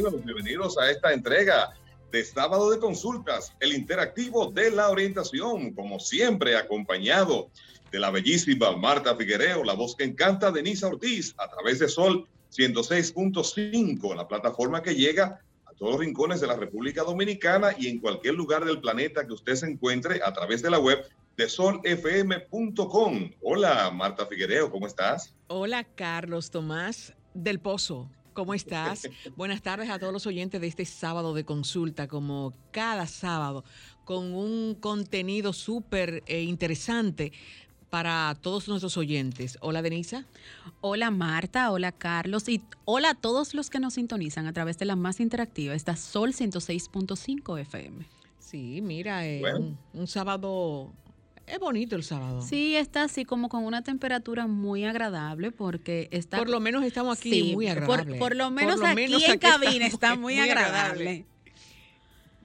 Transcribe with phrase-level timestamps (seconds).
[0.00, 1.70] Bienvenidos, a esta entrega
[2.10, 7.50] de sábado de consultas, el interactivo de la orientación, como siempre acompañado
[7.90, 12.26] de la bellísima Marta Figuereo, la voz que encanta Denisa Ortiz, a través de Sol
[12.56, 17.98] 106.5, la plataforma que llega a todos los rincones de la República Dominicana y en
[17.98, 21.04] cualquier lugar del planeta que usted se encuentre a través de la web
[21.36, 23.30] de solfm.com.
[23.42, 25.34] Hola, Marta Figuereo, ¿cómo estás?
[25.48, 28.08] Hola, Carlos Tomás del Pozo.
[28.32, 29.08] ¿Cómo estás?
[29.36, 33.62] Buenas tardes a todos los oyentes de este sábado de consulta, como cada sábado,
[34.04, 37.32] con un contenido súper eh, interesante
[37.90, 39.58] para todos nuestros oyentes.
[39.60, 40.24] Hola, Denisa.
[40.80, 41.70] Hola, Marta.
[41.70, 42.48] Hola, Carlos.
[42.48, 45.96] Y hola a todos los que nos sintonizan a través de la más interactiva, esta
[45.96, 48.06] Sol 106.5 FM.
[48.38, 49.42] Sí, mira, eh,
[49.92, 50.90] un sábado
[51.52, 52.40] es bonito el sábado.
[52.40, 56.38] Sí, está así como con una temperatura muy agradable porque está...
[56.38, 58.18] Por lo menos estamos aquí muy agradable.
[58.18, 61.26] Por, lo menos aquí en cabina está muy, agradable.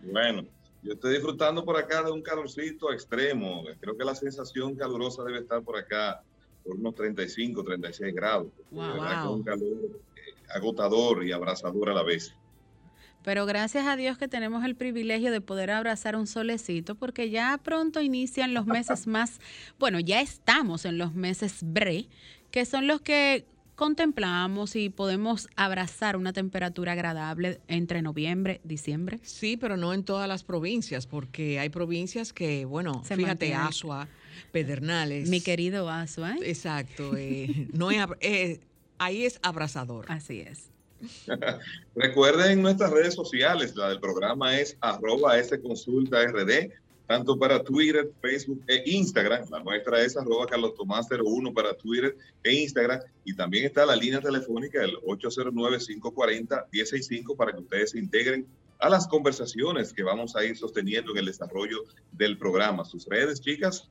[0.02, 0.46] Bueno,
[0.84, 3.64] yo estoy disfrutando por acá de un calorcito extremo.
[3.80, 6.22] Creo que la sensación calurosa debe estar por acá
[6.66, 8.48] por unos 35, 36 grados.
[8.72, 9.62] Wow, un calor
[10.18, 12.34] eh, agotador y abrasador a la vez.
[13.28, 17.60] Pero gracias a Dios que tenemos el privilegio de poder abrazar un solecito porque ya
[17.62, 19.42] pronto inician los meses más,
[19.78, 22.08] bueno, ya estamos en los meses bre,
[22.52, 23.44] que son los que
[23.76, 29.20] contemplamos y podemos abrazar una temperatura agradable entre noviembre, diciembre.
[29.24, 34.08] Sí, pero no en todas las provincias, porque hay provincias que, bueno, fíjate, Asua,
[34.54, 35.28] Pedernales.
[35.28, 36.38] Mi querido Asua.
[36.38, 36.40] ¿eh?
[36.44, 37.18] Exacto.
[37.18, 38.62] Eh, no eh,
[39.00, 40.06] ahí es abrasador.
[40.08, 40.72] Así es.
[41.96, 46.72] Recuerden nuestras redes sociales, la del programa es arroba consulta rd,
[47.08, 49.50] tanto para Twitter, Facebook e Instagram.
[49.50, 53.00] La nuestra es arroba Carlos Tomás 01 para Twitter e Instagram.
[53.24, 58.48] Y también está la línea telefónica del 809-540-165 para que ustedes se integren
[58.80, 62.84] a las conversaciones que vamos a ir sosteniendo en el desarrollo del programa.
[62.86, 63.90] ¿Sus redes, chicas?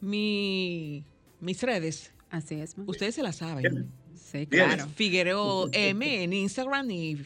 [0.00, 1.04] Mi,
[1.40, 2.12] mis redes.
[2.30, 2.74] Así es.
[2.86, 3.90] Ustedes se las saben.
[4.30, 4.86] Sí, claro.
[4.94, 7.16] Figuereo M en Instagram y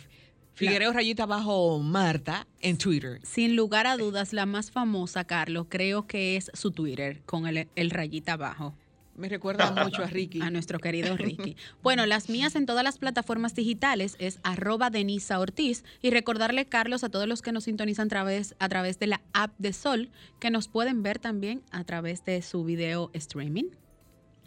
[0.54, 3.18] Figuereo rayita bajo Marta en Twitter.
[3.24, 7.68] Sin lugar a dudas, la más famosa, Carlos, creo que es su Twitter con el,
[7.74, 8.76] el rayita abajo.
[9.16, 10.40] Me recuerda mucho a Ricky.
[10.40, 11.56] A nuestro querido Ricky.
[11.82, 15.84] Bueno, las mías en todas las plataformas digitales es arroba Denisa Ortiz.
[16.02, 19.22] Y recordarle, Carlos, a todos los que nos sintonizan a través, a través de la
[19.32, 23.70] app de Sol, que nos pueden ver también a través de su video streaming.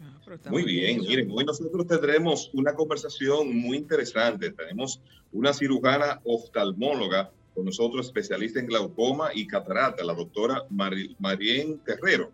[0.00, 4.50] Ah, muy bien, miren, hoy nosotros tendremos una conversación muy interesante.
[4.50, 5.00] Tenemos
[5.32, 12.30] una cirujana oftalmóloga con nosotros, especialista en glaucoma y catarata, la doctora Marien Terrero.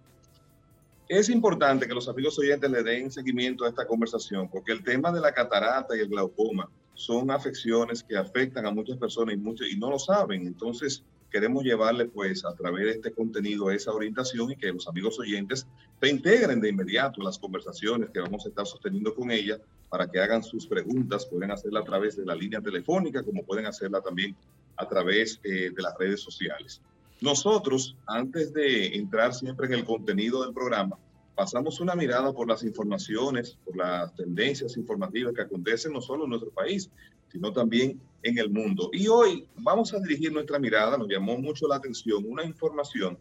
[1.09, 5.13] Es importante que los amigos oyentes le den seguimiento a esta conversación, porque el tema
[5.13, 9.71] de la catarata y el glaucoma son afecciones que afectan a muchas personas y, muchos,
[9.71, 10.47] y no lo saben.
[10.47, 15.19] Entonces, queremos llevarle pues a través de este contenido esa orientación y que los amigos
[15.19, 15.67] oyentes
[16.03, 20.19] se integren de inmediato las conversaciones que vamos a estar sosteniendo con ella para que
[20.19, 24.35] hagan sus preguntas, pueden hacerla a través de la línea telefónica como pueden hacerla también
[24.77, 26.83] a través eh, de las redes sociales.
[27.21, 30.99] Nosotros, antes de entrar siempre en el contenido del programa,
[31.37, 36.31] pasamos una mirada por las informaciones, por las tendencias informativas que acontecen no solo en
[36.31, 36.91] nuestro país,
[37.31, 38.91] sino también en el mundo.
[38.93, 43.17] Y hoy vamos a dirigir nuestra mirada, nos llamó mucho la atención una información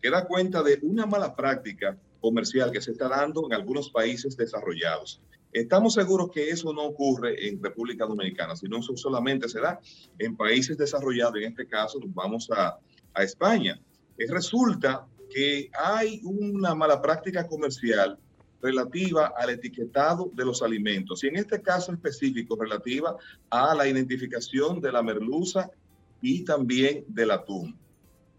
[0.00, 4.36] que da cuenta de una mala práctica comercial que se está dando en algunos países
[4.36, 5.20] desarrollados.
[5.52, 9.78] Estamos seguros que eso no ocurre en República Dominicana, sino eso solamente se da
[10.18, 11.36] en países desarrollados.
[11.36, 12.78] En este caso, vamos a,
[13.12, 13.78] a España.
[14.30, 18.18] resulta que hay una mala práctica comercial
[18.62, 23.16] relativa al etiquetado de los alimentos y en este caso específico relativa
[23.50, 25.70] a la identificación de la merluza
[26.20, 27.76] y también del atún.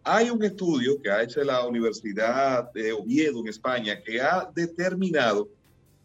[0.05, 5.47] Hay un estudio que ha hecho la Universidad de Oviedo en España que ha determinado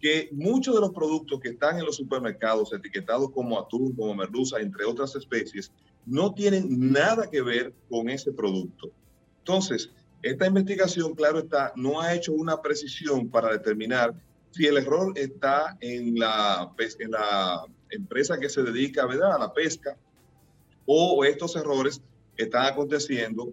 [0.00, 4.60] que muchos de los productos que están en los supermercados etiquetados como atún, como merluza,
[4.60, 5.72] entre otras especies,
[6.06, 8.92] no tienen nada que ver con ese producto.
[9.38, 9.90] Entonces,
[10.22, 14.14] esta investigación, claro está, no ha hecho una precisión para determinar
[14.52, 19.34] si el error está en la, en la empresa que se dedica ¿verdad?
[19.34, 19.96] a la pesca
[20.86, 22.00] o estos errores
[22.36, 23.52] están aconteciendo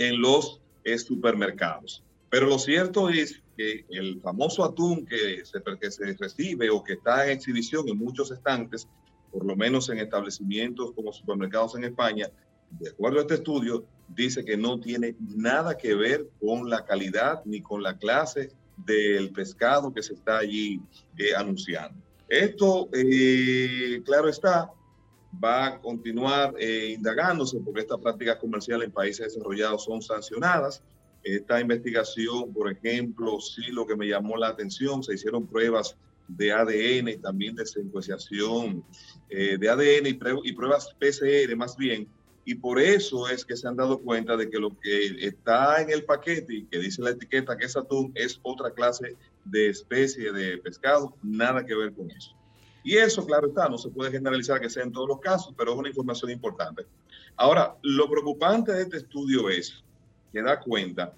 [0.00, 0.60] en los
[0.96, 2.02] supermercados.
[2.30, 7.26] Pero lo cierto es que el famoso atún que se, que recibe o que está
[7.26, 8.88] en exhibición en muchos estantes,
[9.30, 12.28] por lo menos en establecimientos como supermercados en España,
[12.70, 17.42] de acuerdo a este estudio, dice que no tiene nada que ver con la calidad
[17.44, 20.80] ni con la clase del pescado que se está allí
[21.18, 22.00] eh, anunciando.
[22.28, 24.70] Esto, eh, claro está,
[25.42, 30.82] va a continuar eh, indagándose porque estas prácticas comerciales en países desarrollados son sancionadas.
[31.22, 35.96] Esta investigación, por ejemplo, sí lo que me llamó la atención, se hicieron pruebas
[36.28, 38.84] de ADN y también de secuenciación
[39.28, 42.08] de ADN y, y, pruebas PCR más bien,
[42.44, 45.90] y por eso es que se han dado cuenta de que lo que está en
[45.90, 50.32] el paquete y que dice la etiqueta que es atún es otra clase de especie
[50.32, 52.34] de pescado, nada que ver con eso.
[52.82, 55.72] Y eso, claro está, no se puede generalizar que sea en todos los casos, pero
[55.72, 56.86] es una información importante.
[57.36, 59.82] Ahora, lo preocupante de este estudio es
[60.32, 61.14] que da cuenta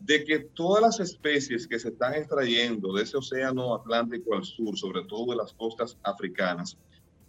[0.00, 4.76] de que todas las especies que se están extrayendo de ese océano Atlántico al sur,
[4.76, 6.76] sobre todo de las costas africanas,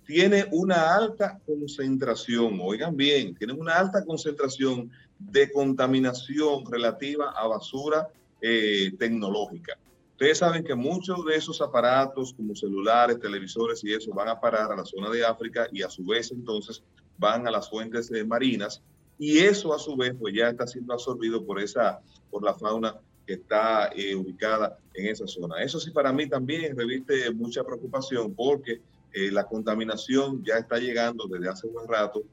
[0.06, 4.90] tiene una alta concentración, oigan bien, tiene una alta concentración
[5.20, 8.08] de contaminación relativa a basura
[8.42, 9.78] eh, tecnológica.
[10.18, 14.72] Ustedes saben que muchos de esos aparatos como celulares, televisores y eso van a parar
[14.72, 16.82] a la zona de África y a su vez entonces
[17.20, 18.82] van a las fuentes eh, marinas
[19.20, 22.00] y eso a su vez pues ya está siendo absorbido por esa
[22.32, 22.96] por la fauna
[23.28, 25.62] que está eh, ubicada en esa zona.
[25.62, 28.82] Eso sí para mí también reviste mucha preocupación porque
[29.14, 32.24] eh, la contaminación ya está llegando desde hace un buen rato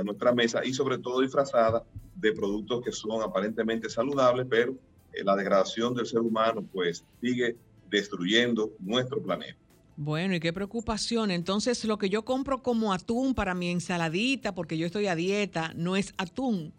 [0.00, 4.93] a nuestra mesa y sobre todo disfrazada de productos que son aparentemente saludables, pero eh,
[5.22, 7.56] la degradación del ser humano pues sigue
[7.90, 9.58] destruyendo nuestro planeta.
[9.96, 11.30] Bueno, y qué preocupación.
[11.30, 15.72] Entonces, lo que yo compro como atún para mi ensaladita, porque yo estoy a dieta,
[15.76, 16.72] no es atún.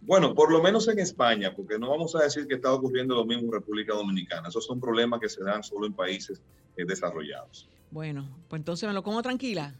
[0.00, 3.26] Bueno, por lo menos en España, porque no vamos a decir que está ocurriendo lo
[3.26, 4.48] mismo en República Dominicana.
[4.48, 6.40] Esos son problemas que se dan solo en países
[6.76, 7.68] eh, desarrollados.
[7.90, 9.74] Bueno, pues entonces me lo como tranquila.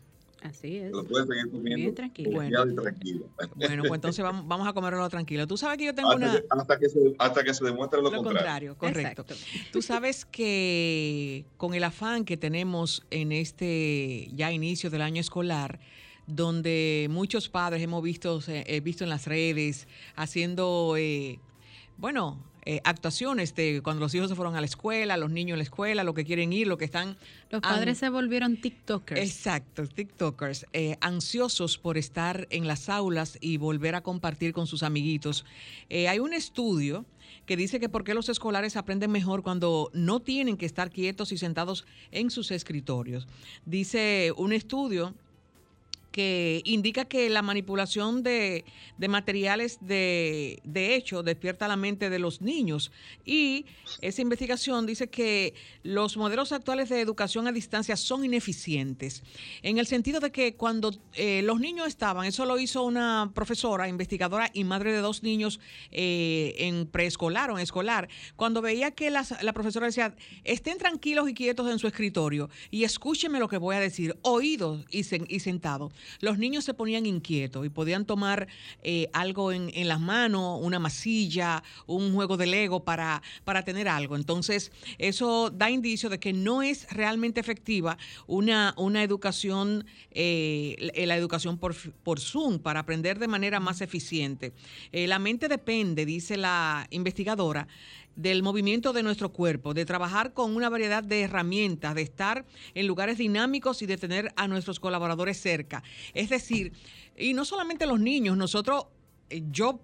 [0.47, 0.93] Así es.
[0.93, 1.77] Lo puedes seguir comiendo.
[1.77, 2.31] Bien tranquilo.
[2.31, 3.29] Bueno, tranquilo.
[3.57, 5.47] bueno, pues entonces vamos, a comerlo tranquilo.
[5.47, 6.41] Tú sabes que yo tengo una...
[6.51, 8.77] hasta, que se, hasta que se demuestre lo, lo contrario.
[8.77, 9.25] correcto.
[9.73, 15.81] Tú sabes que con el afán que tenemos en este ya inicio del año escolar,
[16.27, 21.41] donde muchos padres hemos visto, eh, visto en las redes haciendo, eh,
[21.99, 22.39] bueno,
[22.69, 25.63] eh, actuaciones de cuando los hijos se fueron a la escuela, los niños a la
[25.63, 27.17] escuela, lo que quieren ir, lo que están...
[27.49, 29.21] Los padres se volvieron TikTokers.
[29.21, 34.83] Exacto, TikTokers, eh, ansiosos por estar en las aulas y volver a compartir con sus
[34.83, 35.45] amiguitos.
[35.91, 37.05] Eh, hay un estudio
[37.47, 41.31] que dice que por qué los escolares aprenden mejor cuando no tienen que estar quietos
[41.31, 43.29] y sentados en sus escritorios.
[43.65, 45.15] Dice un estudio
[46.17, 48.65] que indica que la manipulación de,
[49.07, 50.59] materiales de,
[50.95, 52.91] hecho despierta la mente de los niños.
[53.27, 53.67] Y
[54.01, 55.53] esa investigación dice que
[55.83, 59.25] los modelos actuales de educación a distancia son ineficientes,
[59.61, 63.87] en el sentido de que cuando eh, los niños estaban, eso lo hizo una profesora,
[63.87, 69.11] investigadora y madre de dos niños eh, en preescolar o en escolar, cuando veía que
[69.11, 73.77] la, profesora decía, estén tranquilos y quietos en su escritorio y escúchenme lo que voy
[73.77, 78.49] a decir, oídos y, y sentados los niños se ponían inquietos y podían tomar
[78.83, 84.17] eh, algo en, las manos, una masilla, un juego de Lego para, para tener algo.
[84.17, 91.17] Entonces, eso da indicio de que no es realmente efectiva una, una educación, eh, la
[91.17, 94.53] educación por, por Zoom, para aprender de manera más eficiente.
[94.93, 97.69] Eh, la mente depende, dice la investigadora,
[98.17, 102.45] del movimiento de nuestro cuerpo, de trabajar con una variedad de herramientas, de estar
[102.75, 105.83] en lugares dinámicos y de tener a nuestros colaboradores cerca.
[106.15, 106.73] Es decir,
[107.17, 108.87] y no solamente los niños, nosotros,
[109.31, 109.81] eh, yo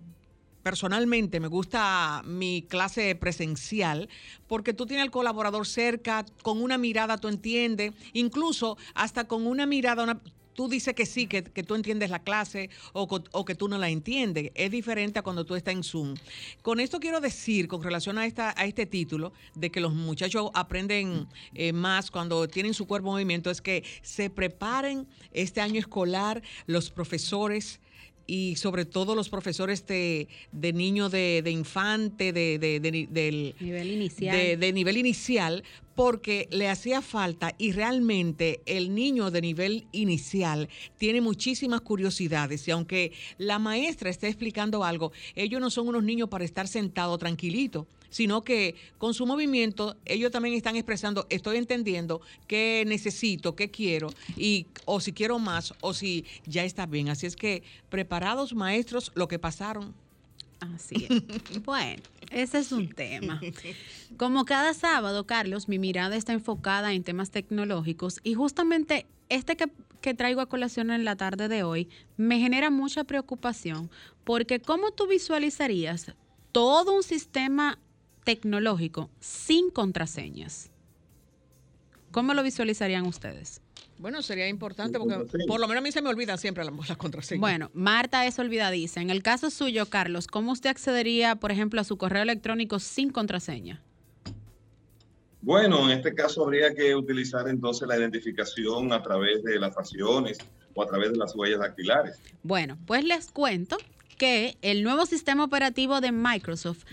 [0.62, 4.08] personalmente me gusta mi clase presencial
[4.46, 9.66] porque tú tienes al colaborador cerca, con una mirada tú entiendes, incluso hasta con una
[9.66, 10.20] mirada, una,
[10.62, 14.52] tú dices que sí, que, tú entiendes la clase o, que tú no la entiendes.
[14.54, 16.14] Es diferente a cuando tú estás en Zoom.
[16.62, 20.50] Con esto quiero decir, con relación a, esta, a este título, de que los muchachos
[20.54, 25.80] aprenden eh, más cuando tienen su cuerpo en movimiento, es que se preparen este año
[25.80, 27.80] escolar los profesores
[28.26, 34.60] y sobre todo los profesores de, de niño de, infante, de, del nivel inicial.
[34.60, 35.62] de nivel inicial,
[35.94, 42.70] porque le hacía falta y realmente el niño de nivel inicial tiene muchísimas curiosidades y
[42.70, 47.86] aunque la maestra esté explicando algo, ellos no son unos niños para estar sentados tranquilitos
[48.12, 54.10] sino que con su movimiento ellos también están expresando, estoy entendiendo qué necesito, qué quiero,
[54.36, 57.08] y o si quiero más, o si ya está bien.
[57.08, 59.94] Así es que preparados maestros, lo que pasaron.
[60.60, 61.62] Así es.
[61.64, 63.40] Bueno, ese es un tema.
[64.16, 69.70] Como cada sábado, Carlos, mi mirada está enfocada en temas tecnológicos y justamente este que,
[70.02, 71.88] que, traigo a colación en la tarde de hoy
[72.18, 73.90] me genera mucha preocupación
[74.24, 76.12] porque ¿cómo tú visualizarías
[76.52, 77.78] todo un sistema
[78.24, 80.70] tecnológico sin contraseñas?
[82.10, 83.60] ¿Cómo lo visualizarían ustedes?
[83.98, 87.40] Bueno, sería importante porque por lo menos a mí se me olvidan siempre las, contraseñas.
[87.40, 89.00] Bueno, Marta es olvidadiza.
[89.00, 93.10] En el caso suyo, Carlos, ¿cómo usted accedería, por ejemplo, a su correo electrónico sin
[93.10, 93.80] contraseña?
[95.40, 100.38] Bueno, en este caso habría que utilizar entonces la identificación a través de las facciones
[100.74, 102.20] o a través de las huellas dactilares.
[102.42, 103.76] Bueno, pues les cuento
[104.18, 106.84] que el nuevo sistema operativo de Microsoft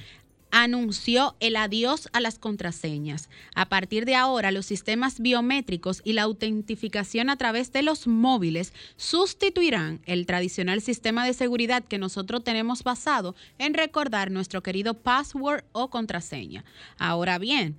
[0.52, 3.30] anunció el adiós a las contraseñas.
[3.56, 8.74] A partir de ahora, los sistemas biométricos y la autentificación a través de los móviles
[8.98, 15.64] sustituirán el tradicional sistema de seguridad que nosotros tenemos basado en recordar nuestro querido password
[15.72, 16.64] o contraseña.
[16.98, 17.78] Ahora bien,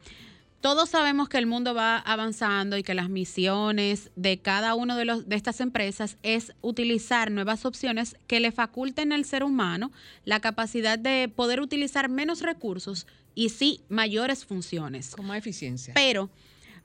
[0.60, 5.06] todos sabemos que el mundo va avanzando y que las misiones de cada una de,
[5.06, 9.90] los, de estas empresas es utilizar nuevas opciones que le faculten al ser humano
[10.24, 15.16] la capacidad de poder utilizar menos recursos y sí mayores funciones.
[15.16, 15.94] Con más eficiencia.
[15.94, 16.30] Pero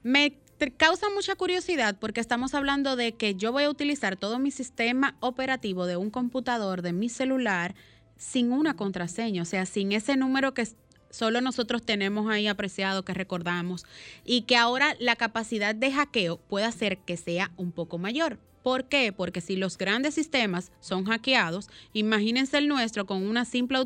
[0.04, 0.38] me
[0.78, 5.18] causa mucha curiosidad porque estamos hablando de que yo voy a utilizar todo mi sistema
[5.20, 7.76] operativo de un computador, de mi celular,
[8.18, 10.66] sin una contraseña, o sea, sin ese número que
[11.16, 13.86] solo nosotros tenemos ahí apreciado, que recordamos,
[14.26, 18.38] y que ahora la capacidad de hackeo puede hacer que sea un poco mayor.
[18.64, 19.14] ¿Por qué?
[19.14, 23.78] Porque si los grandes sistemas son hackeados, imagínense el nuestro con una simple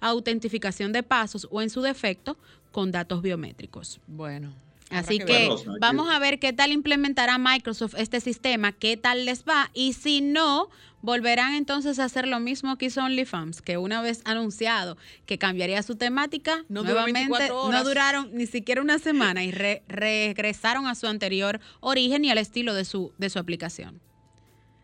[0.00, 2.38] autentificación de pasos o en su defecto
[2.70, 4.00] con datos biométricos.
[4.06, 4.52] Bueno,
[4.92, 5.48] Así que,
[5.80, 10.20] vamos a ver qué tal implementará Microsoft este sistema, qué tal les va y si
[10.20, 10.68] no,
[11.02, 14.96] volverán entonces a hacer lo mismo que hizo OnlyFans, que una vez anunciado
[15.26, 21.06] que cambiaría su temática, nuevamente no duraron ni siquiera una semana y regresaron a su
[21.06, 24.00] anterior origen y al estilo de su, de su aplicación.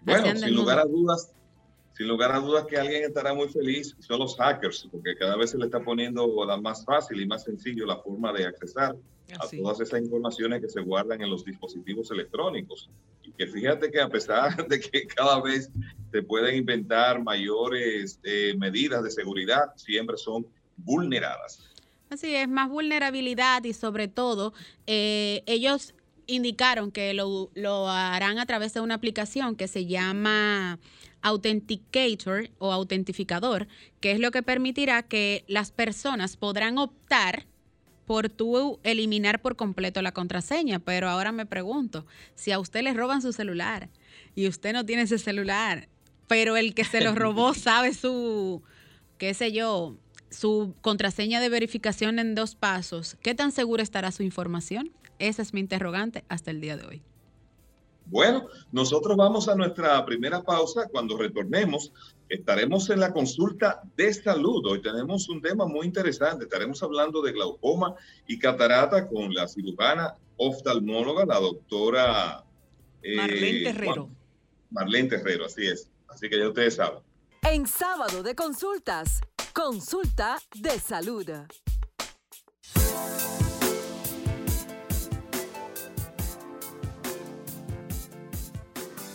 [0.02, 1.30] Bueno, sin lugar a dudas,
[1.98, 5.50] sin lugar a dudas que alguien estará muy feliz son los hackers, porque cada vez
[5.50, 8.94] se le está poniendo la más fácil y más sencillo la forma de accesar
[9.36, 12.88] a todas esas informaciones que se guardan en los dispositivos electrónicos.
[13.24, 15.72] Y que fíjate que a pesar de que cada vez
[16.12, 21.68] se pueden inventar mayores eh, medidas de seguridad, siempre son vulneradas.
[22.10, 24.54] Así es, más vulnerabilidad y sobre todo
[24.86, 25.94] eh, ellos
[26.28, 30.78] indicaron que lo, lo harán a través de una aplicación que se llama
[31.22, 33.68] Authenticator o autentificador,
[34.00, 37.46] que es lo que permitirá que las personas podrán optar
[38.06, 40.78] por tú eliminar por completo la contraseña.
[40.78, 43.90] Pero ahora me pregunto, si a usted le roban su celular
[44.34, 45.88] y usted no tiene ese celular,
[46.26, 48.62] pero el que se lo robó sabe su,
[49.18, 49.96] qué sé yo,
[50.30, 54.90] su contraseña de verificación en dos pasos, ¿qué tan segura estará su información?
[55.18, 57.02] Esa es mi interrogante hasta el día de hoy.
[58.10, 60.88] Bueno, nosotros vamos a nuestra primera pausa.
[60.90, 61.92] Cuando retornemos,
[62.28, 64.64] estaremos en la consulta de salud.
[64.66, 66.44] Hoy tenemos un tema muy interesante.
[66.44, 67.94] Estaremos hablando de glaucoma
[68.26, 72.44] y catarata con la cirujana oftalmóloga, la doctora
[73.02, 74.10] eh, Marlene Terrero.
[74.70, 75.90] Marlene Terrero, así es.
[76.08, 77.00] Así que ya ustedes saben.
[77.42, 79.20] En sábado de consultas,
[79.52, 81.28] consulta de salud.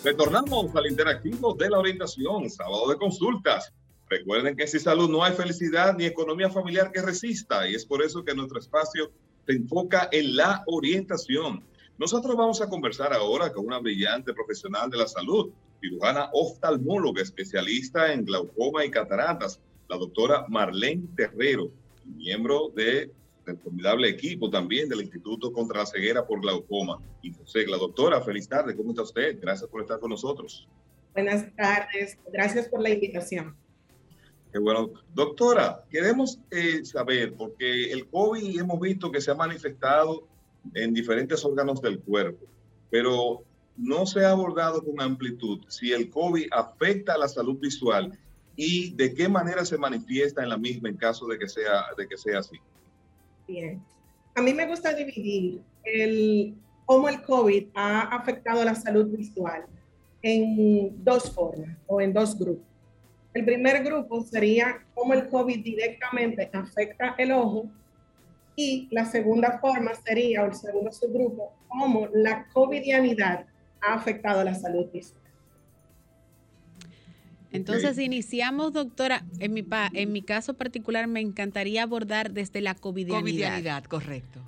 [0.04, 3.72] Retornamos al interactivo de la orientación, sábado de consultas.
[4.10, 8.04] Recuerden que sin salud no hay felicidad ni economía familiar que resista y es por
[8.04, 9.12] eso que nuestro espacio
[9.46, 11.64] se enfoca en la orientación.
[11.98, 18.12] Nosotros vamos a conversar ahora con una brillante profesional de la salud, cirujana oftalmóloga, especialista
[18.12, 21.72] en glaucoma y cataratas, la doctora Marlene Terrero,
[22.04, 23.10] miembro de
[23.46, 27.00] del formidable equipo también del Instituto contra la Ceguera por Glaucoma.
[27.22, 29.40] Y José, la doctora, feliz tarde, ¿cómo está usted?
[29.42, 30.68] Gracias por estar con nosotros.
[31.14, 33.56] Buenas tardes, gracias por la invitación.
[34.52, 34.92] Qué bueno.
[35.14, 40.28] Doctora, queremos eh, saber, porque el COVID hemos visto que se ha manifestado
[40.74, 42.46] en diferentes órganos del cuerpo,
[42.90, 43.44] pero
[43.76, 48.18] no se ha abordado con amplitud si el COVID afecta a la salud visual
[48.56, 52.08] y de qué manera se manifiesta en la misma en caso de que sea, de
[52.08, 52.58] que sea así.
[53.48, 53.82] Bien.
[54.36, 55.62] A mí me gusta dividir
[56.86, 59.66] cómo el COVID ha afectado la salud visual
[60.22, 62.66] en dos formas o en dos grupos.
[63.34, 67.66] El primer grupo sería cómo el COVID directamente afecta el ojo
[68.56, 73.46] y la segunda forma sería, o el segundo subgrupo, cómo la covidianidad
[73.82, 75.23] ha afectado la salud visual.
[77.54, 83.22] Entonces iniciamos, doctora, en mi, en mi caso particular me encantaría abordar desde la covidianidad.
[83.22, 84.42] Covidianidad, correcto.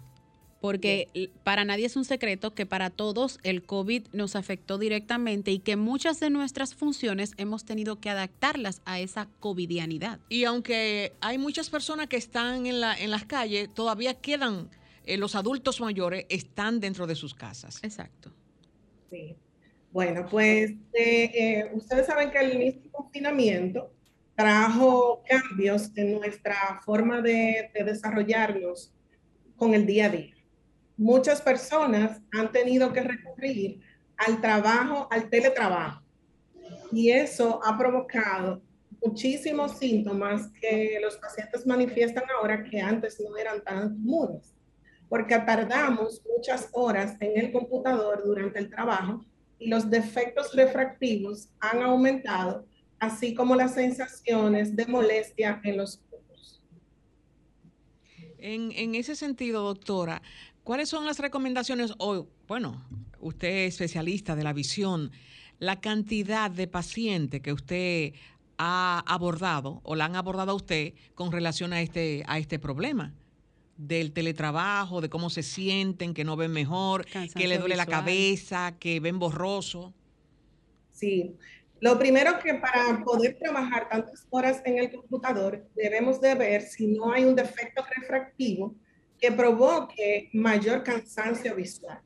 [0.59, 5.59] Porque para nadie es un secreto que para todos el COVID nos afectó directamente y
[5.59, 10.19] que muchas de nuestras funciones hemos tenido que adaptarlas a esa covidianidad.
[10.27, 14.71] Y aunque hay muchas personas que están en, la, en las calles, todavía quedan,
[15.05, 17.79] eh, los adultos mayores están dentro de sus casas.
[17.83, 18.31] Exacto.
[19.11, 19.35] Sí.
[19.95, 23.93] Bueno, pues eh, eh, ustedes saben que el mismo confinamiento
[24.35, 28.93] trajo cambios en nuestra forma de, desarrollarnos
[29.55, 30.35] con el día a día.
[30.97, 33.79] Muchas personas han tenido que recurrir
[34.17, 36.03] al trabajo, al teletrabajo,
[36.91, 38.61] y eso ha provocado
[39.01, 44.53] muchísimos síntomas que los pacientes manifiestan ahora que antes no eran tan comunes,
[45.07, 49.23] porque tardamos muchas horas en el computador durante el trabajo
[49.59, 52.65] y los defectos refractivos han aumentado,
[52.99, 56.61] así como las sensaciones de molestia en los ojos.
[58.37, 60.21] En, ese sentido, doctora,
[60.63, 62.25] ¿cuáles son las recomendaciones hoy?
[62.47, 62.85] Bueno,
[63.19, 65.11] usted es especialista de la visión,
[65.59, 68.13] la cantidad de pacientes que usted
[68.57, 73.13] ha abordado o la han abordado a usted con relación a este, a este problema
[73.77, 78.75] del teletrabajo, de cómo se sienten, que no ven mejor, que le duele la cabeza,
[78.79, 79.93] que ven borroso.
[80.91, 81.35] Sí,
[81.81, 86.87] lo primero que para poder trabajar tantas horas en el computador debemos de ver si
[86.87, 88.73] no hay un defecto refractivo
[89.19, 91.99] que provoque mayor cansancio visual.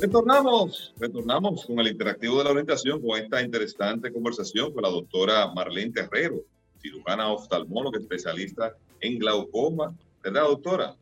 [0.00, 5.52] Retornamos, retornamos con el interactivo de la orientación, con esta interesante conversación con la doctora
[5.54, 6.40] Marlene Terrero,
[6.80, 9.96] cirujana oftalmóloga, especialista en glaucoma.
[10.22, 10.96] ¿Verdad, doctora?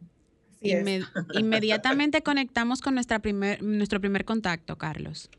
[1.34, 5.30] inmediatamente conectamos con nuestra primer, nuestro primer contacto, Carlos.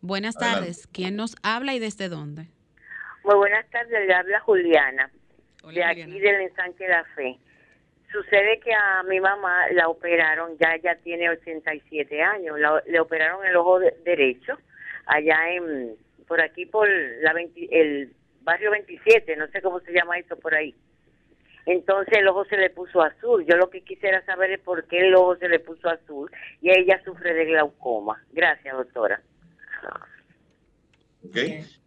[0.00, 0.86] Buenas tardes.
[0.92, 2.48] ¿Quién nos habla y desde dónde?
[3.24, 5.10] Muy buenas tardes, le habla Juliana,
[5.72, 7.36] de aquí del ensanche La Fe.
[8.12, 13.56] Sucede que a mi mamá la operaron, ya ya tiene 87 años, le operaron el
[13.56, 14.56] ojo derecho,
[15.06, 15.96] allá en,
[16.28, 17.34] por aquí por la
[17.72, 18.12] el
[18.42, 20.72] barrio 27, no sé cómo se llama eso por ahí.
[21.66, 23.44] Entonces el ojo se le puso azul.
[23.44, 26.30] Yo lo que quisiera saber es por qué el ojo se le puso azul
[26.62, 28.24] y ella sufre de glaucoma.
[28.32, 29.20] Gracias, doctora.
[31.24, 31.36] Ok.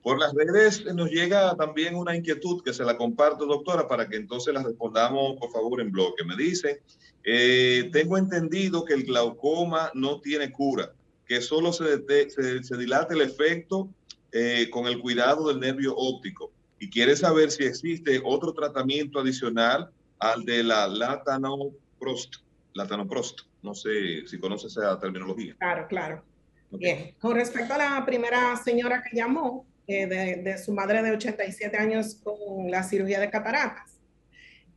[0.04, 4.18] Por las redes nos llega también una inquietud que se la comparto, doctora, para que
[4.18, 6.26] entonces la respondamos, por favor, en bloque.
[6.26, 6.82] Me dice,
[7.24, 10.92] eh, tengo entendido que el glaucoma no tiene cura,
[11.26, 13.90] que solo se, se, dilata el efecto
[14.34, 19.92] eh, con el cuidado del nervio óptico y quiere saber si existe otro tratamiento adicional
[20.18, 22.36] al de la latanoprost.
[22.74, 23.42] Latanoprost.
[23.62, 25.56] No sé si conoces esa terminología.
[25.60, 26.24] Claro, claro.
[26.72, 31.76] Bien, con respecto a la primera señora que llamó, eh, de, su madre de 87
[31.76, 33.98] años con la cirugía de cataratas,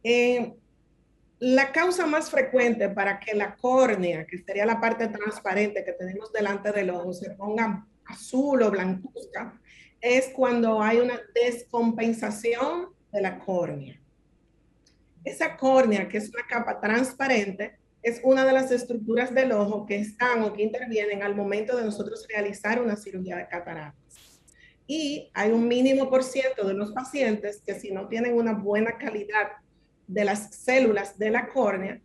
[0.03, 0.55] eh,
[1.39, 6.33] la causa más frecuente para que la córnea, que sería la parte transparente que tenemos
[6.33, 9.61] delante del ojo, se ponga azul o blancuzca,
[10.03, 13.99] es cuando hay una descompensación de la córnea.
[15.25, 19.97] Esa córnea, que es una capa transparente, es una de las estructuras del ojo que
[19.97, 23.95] están o que intervienen al momento de nosotros realizar una cirugía de cataratas.
[24.89, 28.99] Y hay un mínimo por ciento de los pacientes que si no tienen una buena
[28.99, 29.53] calidad
[30.09, 32.01] de las células de la córnea,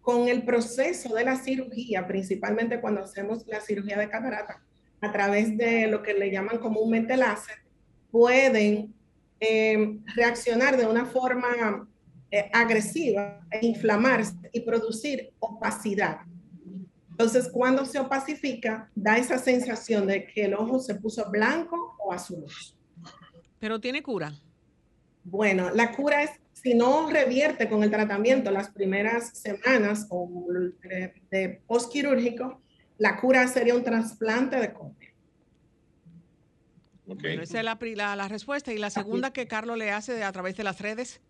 [0.00, 4.62] con el proceso de la cirugía, principalmente cuando hacemos la cirugía de catarata,
[5.00, 7.56] a través de lo que le llaman comúnmente láser,
[8.10, 8.94] pueden
[9.40, 11.88] eh, reaccionar de una forma
[12.30, 16.20] eh, agresiva e inflamarse y producir opacidad.
[17.10, 22.12] Entonces, cuando se opacifica, da esa sensación de que el ojo se puso blanco o
[22.12, 22.44] azul.
[23.58, 24.32] ¿Pero tiene cura?
[25.24, 30.28] Bueno, la cura es, si no revierte con el tratamiento las primeras semanas o
[30.82, 32.60] de, de postquirúrgico,
[33.00, 35.08] la cura sería un trasplante de córnea.
[37.08, 37.38] Okay.
[37.40, 38.72] esa es la, la, respuesta.
[38.72, 41.20] Y la segunda que Carlos le hace a través de las redes.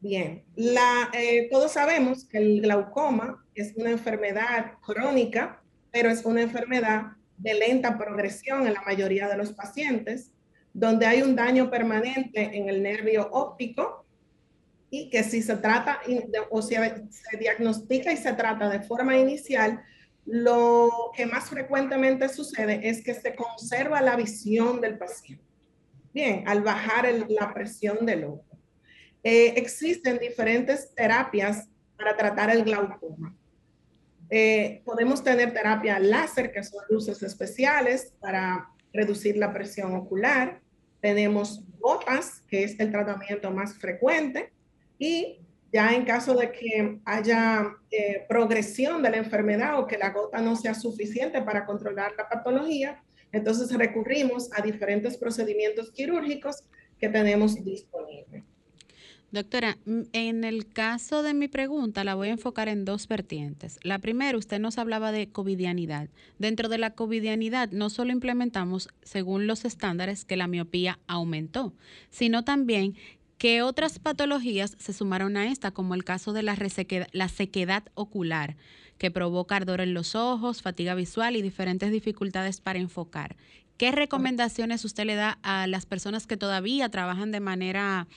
[0.00, 6.42] Bien, la, eh, todos sabemos que el glaucoma es una enfermedad crónica, pero es una
[6.42, 10.32] enfermedad de lenta progresión en la mayoría de los pacientes,
[10.72, 14.04] donde hay un daño permanente en el nervio óptico
[14.90, 16.00] y que si se trata
[16.50, 19.80] o si se diagnostica y se trata de forma inicial,
[20.26, 25.44] lo que más frecuentemente sucede es que se conserva la visión del paciente.
[26.12, 28.44] Bien, al bajar la presión del ojo.
[29.22, 33.36] Eh, existen diferentes terapias para tratar el glaucoma.
[34.30, 40.60] Eh, podemos tener terapia láser, que son luces especiales para reducir la presión ocular.
[41.00, 44.52] Tenemos gotas, que es el tratamiento más frecuente.
[44.98, 45.43] Y
[45.74, 50.40] ya en caso de que haya eh, progresión de la enfermedad o que la gota
[50.40, 56.62] no sea suficiente para controlar la patología, entonces recurrimos a diferentes procedimientos quirúrgicos
[56.96, 58.44] que tenemos disponibles.
[59.32, 59.78] Doctora,
[60.12, 63.80] en el caso de mi pregunta la voy a enfocar en dos vertientes.
[63.82, 66.08] La primera, usted nos hablaba de covidianidad.
[66.38, 71.72] Dentro de la covidianidad no solo implementamos, según los estándares, que la miopía aumentó,
[72.10, 72.94] sino también
[73.44, 76.56] que otras patologías se sumaron a esta, como el caso de la,
[77.12, 78.56] la sequedad ocular,
[78.96, 83.36] que provoca ardor en los ojos, fatiga visual y diferentes dificultades para enfocar.
[83.76, 88.08] ¿Qué recomendaciones usted le da a las personas que todavía trabajan de manera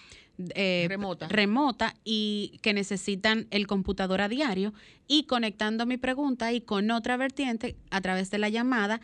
[0.56, 1.28] eh, remota.
[1.28, 4.74] remota y que necesitan el computador a diario
[5.10, 9.02] y conectando mi pregunta y con otra vertiente a través de la llamada,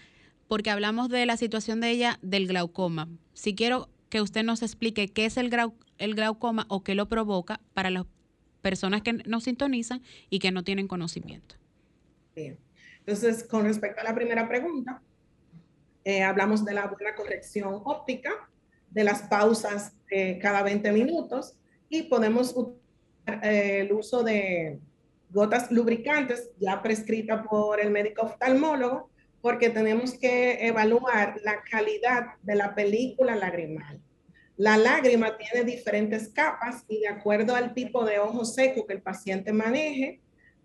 [0.48, 3.10] porque hablamos de la situación de ella del glaucoma.
[3.34, 5.50] Si quiero que usted nos explique qué es el,
[6.04, 8.06] el glaucoma o qué lo provoca para las
[8.62, 11.56] personas que nos sintonizan y que no tienen conocimiento.
[12.36, 12.58] Bien.
[13.00, 15.02] Entonces, con respecto a la primera pregunta,
[16.06, 18.32] eh, hablamos de la buena corrección óptica,
[18.90, 19.94] de las pausas
[20.40, 21.56] cada 20 minutos
[21.90, 22.84] y podemos utilizar
[23.44, 24.80] eh, el uso de
[25.30, 29.10] gotas lubricantes ya prescrita por el médico oftalmólogo
[29.42, 34.00] porque tenemos que evaluar la calidad de la película lagrimal.
[34.58, 39.02] La lágrima tiene diferentes capas y de acuerdo al tipo de ojo seco que el
[39.02, 40.22] paciente maneje,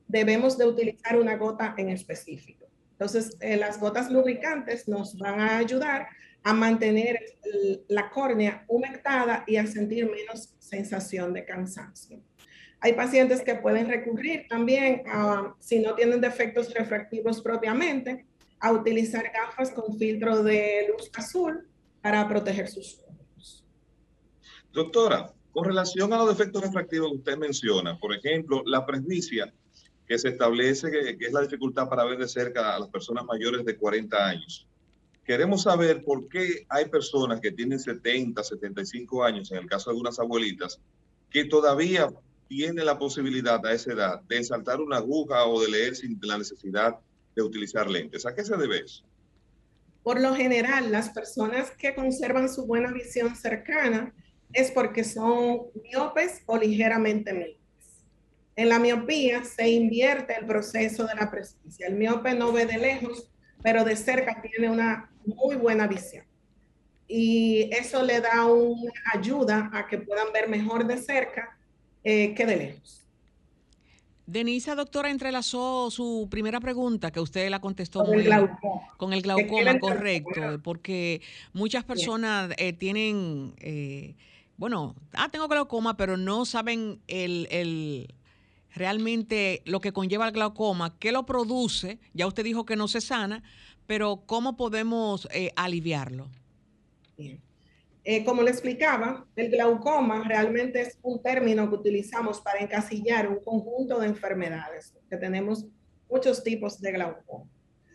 [0.06, 2.66] debemos de utilizar una gota en específico.
[2.92, 6.08] Entonces, eh, las gotas lubricantes nos van a ayudar
[6.42, 7.18] a mantener
[7.88, 12.20] la córnea humectada y a sentir menos sensación de cansancio.
[12.80, 15.02] Hay pacientes que pueden recurrir también,
[15.58, 18.24] si no tienen defectos refractivos propiamente,
[18.60, 21.68] a utilizar gafas con filtro de luz azul
[22.00, 23.07] para proteger sus ojos.
[24.72, 29.52] Doctora, con relación a los defectos refractivos que usted menciona, por ejemplo, la presbicia,
[30.06, 33.24] que se establece que, que es la dificultad para ver de cerca a las personas
[33.24, 34.66] mayores de 40 años.
[35.24, 39.94] Queremos saber por qué hay personas que tienen 70, 75 años, en el caso de
[39.94, 40.80] algunas abuelitas,
[41.30, 42.08] que todavía
[42.48, 46.38] tienen la posibilidad a esa edad de saltar una aguja o de leer sin la
[46.38, 46.96] necesidad
[47.36, 48.24] de utilizar lentes.
[48.24, 49.04] ¿A qué se debe eso?
[50.02, 54.14] Por lo general, las personas que conservan su buena visión cercana
[54.52, 57.56] es porque son miopes o ligeramente miopes.
[58.56, 61.86] En la miopía se invierte el proceso de la presencia.
[61.86, 63.30] El miope no ve de lejos,
[63.62, 66.24] pero de cerca tiene una muy buena visión.
[67.06, 71.56] Y eso le da una ayuda a que puedan ver mejor de cerca
[72.04, 72.98] eh, que de lejos.
[74.28, 78.82] Denisa, doctora, entrelazó su primera pregunta que usted la contestó con, el glaucoma.
[78.98, 81.22] con el glaucoma, correcto, porque
[81.54, 84.16] muchas personas eh, tienen, eh,
[84.58, 88.12] bueno, ah, tengo glaucoma, pero no saben el,
[88.74, 93.00] realmente lo que conlleva el glaucoma, qué lo produce, ya usted dijo que no se
[93.00, 93.44] sana,
[93.86, 96.28] pero cómo podemos eh, aliviarlo.
[97.16, 97.40] Bien.
[98.02, 103.38] Eh, como le explicaba, el glaucoma realmente es un término que utilizamos para encasillar un
[103.44, 105.66] conjunto de enfermedades, que tenemos
[106.10, 107.44] muchos tipos de glaucoma,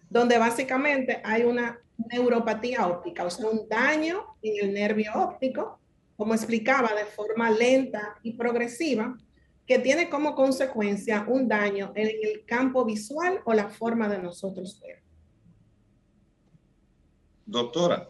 [0.09, 5.79] donde básicamente hay una neuropatía óptica, o sea, un daño en el nervio óptico,
[6.15, 9.17] como explicaba, de forma lenta y progresiva,
[9.65, 14.79] que tiene como consecuencia un daño en el campo visual o la forma de nosotros
[14.81, 15.01] ver.
[17.45, 18.09] Doctora,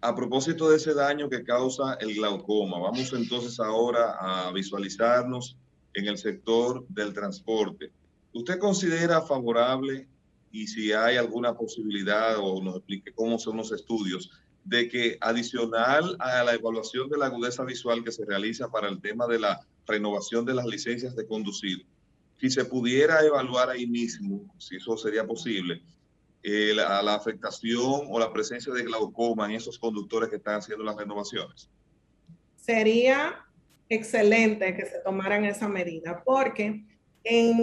[0.00, 5.56] a propósito de ese daño que causa el glaucoma, vamos entonces ahora a visualizarnos
[5.94, 7.90] en el sector del transporte.
[8.32, 10.08] ¿Usted considera favorable
[10.50, 14.30] y si hay alguna posibilidad o nos explique cómo son los estudios
[14.64, 19.00] de que adicional a la evaluación de la agudeza visual que se realiza para el
[19.00, 21.86] tema de la renovación de las licencias de conducir,
[22.40, 25.82] si se pudiera evaluar ahí mismo, si eso sería posible,
[26.42, 30.96] eh, la, afectación o la presencia de glaucoma en esos conductores que están haciendo las
[30.96, 31.70] renovaciones?
[32.56, 33.44] Sería
[33.88, 36.84] excelente que se tomaran esa medida porque,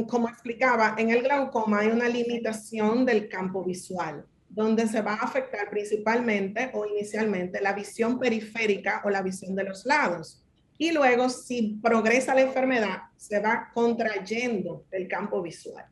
[0.07, 5.23] como explicaba, en el glaucoma hay una limitación del campo visual donde se va a
[5.23, 10.43] afectar principalmente o inicialmente la visión periférica o la visión de los lados.
[10.77, 15.85] Y luego, si progresa la enfermedad, se va contrayendo el campo visual.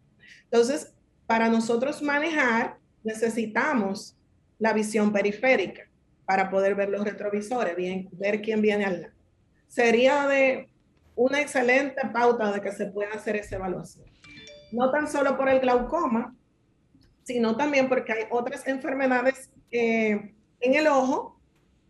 [0.44, 0.94] Entonces,
[1.26, 4.18] para nosotros manejar necesitamos
[4.58, 5.84] la visión periférica
[6.26, 9.14] para poder ver los retrovisores, bien, ver quién viene al lado.
[9.68, 10.70] Sería de
[11.16, 14.06] una excelente pauta de que se pueda hacer esa evaluación.
[14.72, 16.36] No tan solo por el glaucoma,
[17.30, 21.40] sino también porque hay otras enfermedades eh, en el ojo,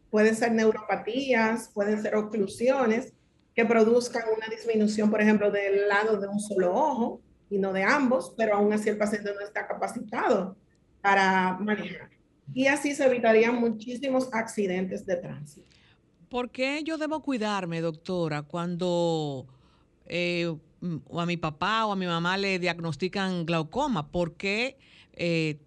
[0.10, 3.14] pueden ser neuropatías, pueden ser oclusiones
[3.56, 7.84] que produzcan una disminución, por ejemplo, del lado de un solo ojo y no de
[7.84, 10.58] ambos, pero aún así el paciente no está capacitado
[11.00, 12.10] para manejar.
[12.54, 15.70] Y así se evitarían muchísimos accidentes de tránsito.
[16.28, 19.48] ¿Por qué yo debo cuidarme, doctora, cuando
[20.06, 20.54] eh,
[21.08, 24.12] o a mi papá o a mi mamá le diagnostican glaucoma?
[24.12, 24.78] ¿Por qué
[25.14, 25.58] eh,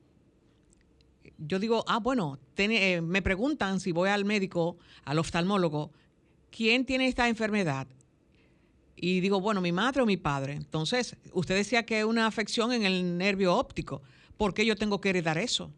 [1.38, 5.90] yo digo, ah, bueno, eh, me preguntan si voy al médico, al oftalmólogo,
[6.51, 7.87] ¿quién tiene esta enfermedad?
[8.94, 10.53] Y digo, bueno, mi madre o mi padre.
[10.53, 14.03] Entonces, usted decía que es una afección en el nervio óptico.
[14.42, 15.70] ¿por qué yo tengo que heredar eso?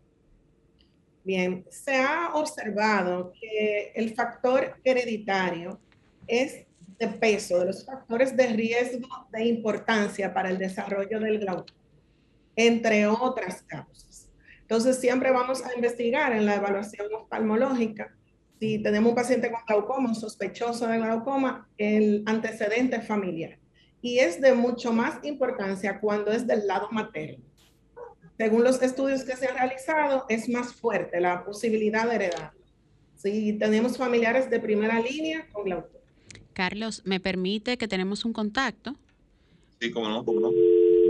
[1.22, 5.78] Bien, se ha observado que el factor hereditario
[6.26, 6.64] es
[6.98, 11.78] de peso, de los factores de riesgo de importancia para el desarrollo del glaucoma,
[12.56, 14.28] entre otras causas.
[14.60, 18.14] Entonces, siempre vamos a investigar en la evaluación oftalmológica
[18.58, 23.58] si tenemos un paciente con glaucoma, sospechoso de glaucoma, el antecedente familiar.
[24.00, 27.44] Y es de mucho más importancia cuando es del lado materno
[28.36, 32.52] según los estudios que se han realizado, es más fuerte la posibilidad de heredar.
[33.14, 35.93] Si tenemos familiares de primera línea con glaucoma.
[36.54, 38.94] Carlos, ¿me permite que tenemos un contacto?
[39.80, 40.50] Sí, cómo no, cómo no.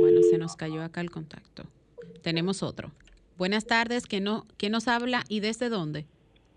[0.01, 1.65] Bueno, se nos cayó acá el contacto.
[2.23, 2.91] Tenemos otro.
[3.39, 6.07] Buenas tardes, ¿quién, no, quién nos habla y desde dónde?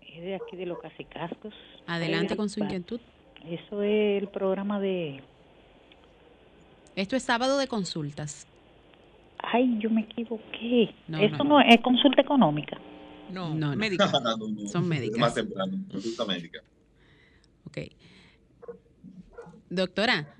[0.00, 1.54] Es de aquí de los Casicascos.
[1.86, 3.00] Adelante con su inquietud.
[3.46, 5.22] Eso es el programa de...
[6.96, 8.48] Esto es sábado de consultas
[9.52, 10.94] ay, yo me equivoqué.
[11.08, 12.78] Eso no, es consulta económica.
[13.30, 14.10] No, no, médica.
[14.72, 15.18] Son médicas.
[15.18, 16.60] Más temprano, consulta médica.
[17.66, 17.78] Ok.
[19.70, 20.34] Doctora,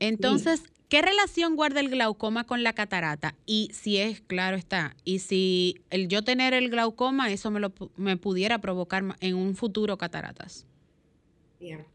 [0.00, 3.34] entonces, ¿qué relación guarda el glaucoma con la catarata?
[3.46, 7.72] Y si es, claro está, y si el yo tener el glaucoma, eso me, lo,
[7.96, 10.66] me pudiera provocar en un futuro cataratas.
[11.60, 11.86] Bien.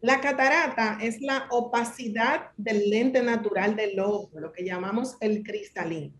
[0.00, 6.12] La catarata es la opacidad del lente natural del ojo, lo que llamamos el cristalino.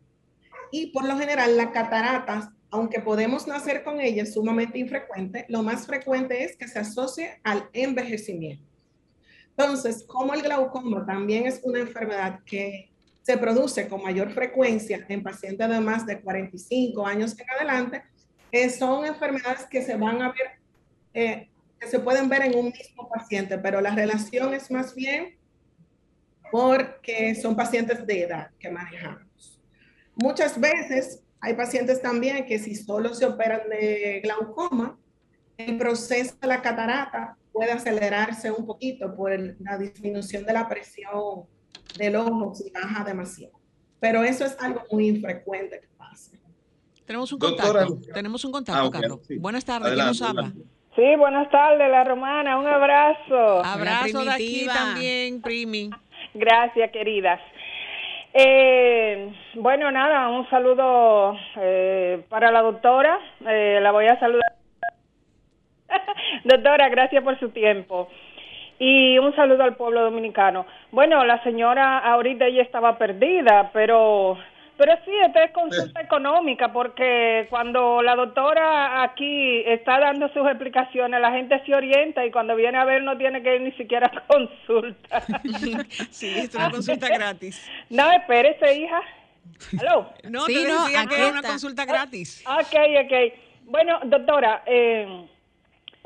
[0.72, 5.62] Y por lo general, la catarata, aunque podemos nacer con ella, es sumamente infrecuente, lo
[5.62, 8.75] más frecuente es que se asocie al envejecimiento.
[9.56, 12.90] Entonces, como el glaucoma también es una enfermedad que
[13.22, 18.04] se produce con mayor frecuencia en pacientes de más de 45 años en adelante,
[18.52, 20.60] eh, son enfermedades que se van a ver
[21.14, 21.48] eh,
[21.80, 25.36] que se pueden ver en un mismo paciente, pero la relación es más bien
[26.50, 29.60] porque son pacientes de edad que manejamos.
[30.14, 34.98] Muchas veces Hay pacientes también que si solo se operan de glaucoma,
[35.58, 41.46] el proceso de la catarata puede acelerarse un poquito por la disminución de la presión
[41.98, 43.54] del ojo si baja demasiado.
[43.98, 46.36] Pero eso es algo muy infrecuente que pasa.
[47.06, 49.20] Tenemos un contacto, tenemos un contacto, ah, Carlos.
[49.40, 50.52] Buenas tardes, ¿quién nos habla?
[50.96, 53.64] Sí, buenas tardes, la romana, un abrazo.
[53.64, 55.88] Abrazo de aquí también, Primi.
[56.34, 57.40] Gracias, queridas.
[58.34, 63.18] Eh, bueno, nada, un saludo eh, para la doctora.
[63.48, 64.55] Eh, la voy a saludar.
[66.44, 68.08] doctora, gracias por su tiempo.
[68.78, 70.66] Y un saludo al pueblo dominicano.
[70.90, 74.36] Bueno, la señora ahorita ella estaba perdida, pero
[74.76, 81.18] pero sí, esta es consulta económica, porque cuando la doctora aquí está dando sus explicaciones,
[81.18, 84.10] la gente se orienta y cuando viene a ver no tiene que ir ni siquiera
[84.14, 85.22] a consulta.
[86.10, 87.66] sí, es una consulta gratis.
[87.88, 89.00] No, espérese, hija.
[89.80, 90.12] ¿Aló?
[90.28, 92.44] No, sí, te decía que es una consulta gratis.
[92.46, 93.32] Ok, ok.
[93.64, 95.26] Bueno, doctora, eh,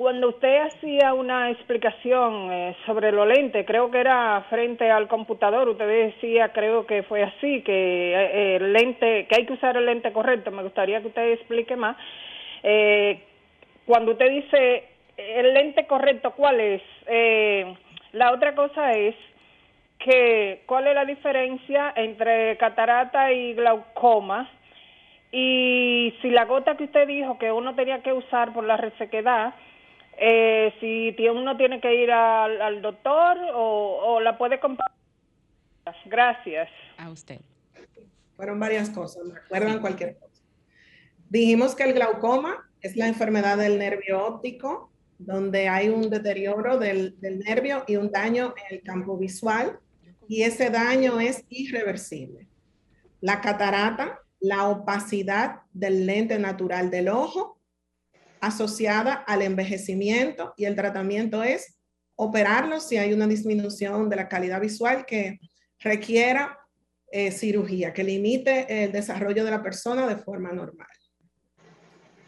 [0.01, 5.69] cuando usted hacía una explicación eh, sobre los lentes, creo que era frente al computador,
[5.69, 9.85] usted decía, creo que fue así, que eh, el lente, que hay que usar el
[9.85, 10.51] lente correcto.
[10.53, 11.99] Me gustaría que usted explique más.
[12.63, 13.21] Eh,
[13.85, 14.85] cuando usted dice
[15.19, 16.83] el lente correcto, ¿cuál es?
[18.13, 19.15] la otra cosa es
[19.99, 24.49] que cuál es la diferencia entre catarata y glaucoma
[25.31, 29.53] y si la gota que usted dijo que uno tenía que usar por la resequedad
[30.23, 34.91] eh, si uno tiene que ir al, doctor o, la puede comprar.
[36.05, 36.69] Gracias.
[36.99, 37.41] A usted.
[38.37, 40.43] Fueron varias cosas, me acuerdan cualquier cosa.
[41.29, 47.19] Dijimos que el glaucoma es la enfermedad del nervio óptico, donde hay un deterioro del,
[47.21, 49.79] del nervio y un daño en el campo visual,
[50.29, 52.47] y ese daño es irreversible.
[53.21, 57.60] La catarata, la opacidad del lente natural del ojo,
[58.41, 61.79] asociada al envejecimiento y el tratamiento es
[62.17, 65.41] operarlo si hay una disminución de la calidad visual que
[65.79, 66.59] requiera
[67.11, 70.89] eh, cirugía, que limite el desarrollo de la persona de forma normal.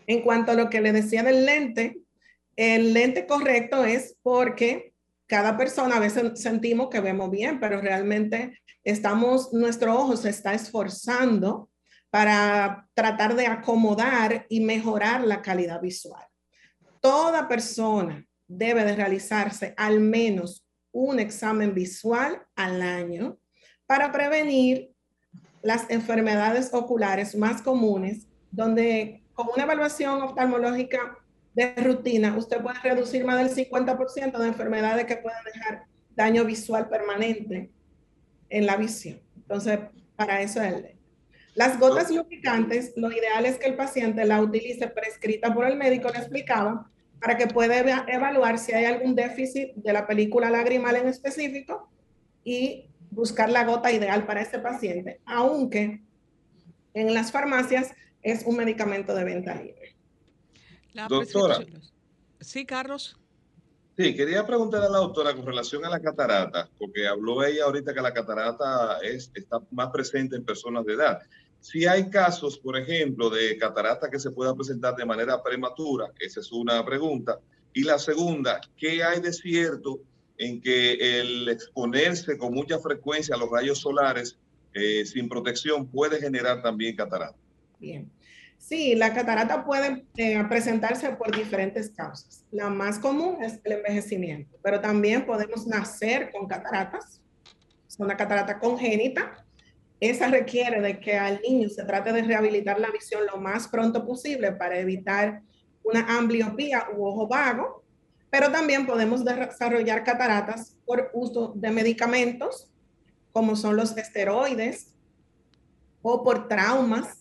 [0.07, 2.01] En cuanto a lo que le decía del lente,
[2.57, 4.93] el lente correcto es porque
[5.27, 10.53] cada persona a veces sentimos que vemos bien, pero realmente estamos, nuestro ojo se está
[10.53, 11.71] esforzando
[12.13, 16.23] para tratar de acomodar y mejorar la calidad visual.
[17.01, 23.39] Toda persona debe de realizarse al menos un examen visual al año
[23.87, 24.93] para prevenir
[25.63, 31.17] las enfermedades oculares más comunes, donde con una evaluación oftalmológica
[31.55, 36.91] de rutina, usted puede reducir más del 50% de enfermedades que pueden dejar daño visual
[36.91, 37.71] permanente
[38.51, 39.19] en la visión.
[39.35, 39.79] Entonces,
[40.15, 40.83] para eso es el
[41.55, 46.09] las gotas lubricantes, lo ideal es que el paciente la utilice prescrita por el médico,
[46.11, 51.09] le explicaba, para que pueda evaluar si hay algún déficit de la película lagrimal en
[51.09, 51.89] específico
[52.43, 56.03] y buscar la gota ideal para ese paciente, aunque
[56.95, 59.95] en las farmacias es un medicamento de venta libre.
[61.09, 61.59] Doctora.
[62.41, 63.17] Sí, Carlos.
[63.97, 67.93] Sí, quería preguntar a la doctora con relación a la catarata, porque habló ella ahorita
[67.93, 71.21] que la catarata es, está más presente en personas de edad.
[71.63, 76.41] Si hay casos, por ejemplo, de catarata que se pueda presentar de manera prematura, esa
[76.41, 77.39] es una pregunta.
[77.73, 80.01] Y la segunda, ¿qué hay de cierto
[80.39, 84.37] en que el exponerse con mucha frecuencia a los rayos solares
[84.75, 87.39] eh, sin protección puede generar también catarata?
[87.79, 88.11] Bien.
[88.59, 92.45] Sí, la catarata puede eh, presentarse por diferentes causas.
[92.51, 97.21] La más común es el envejecimiento, pero también podemos nacer con cataratas.
[97.87, 99.42] Es una catarata congénita
[100.03, 104.05] esa requiere de que al niño se trate de rehabilitar la visión lo más pronto
[104.05, 105.43] posible para evitar
[105.85, 107.85] una ambliopía u ojo vago,
[108.29, 112.69] pero también podemos desarrollar cataratas por uso de medicamentos
[113.31, 114.93] como son los esteroides
[116.03, 117.19] o por traumas,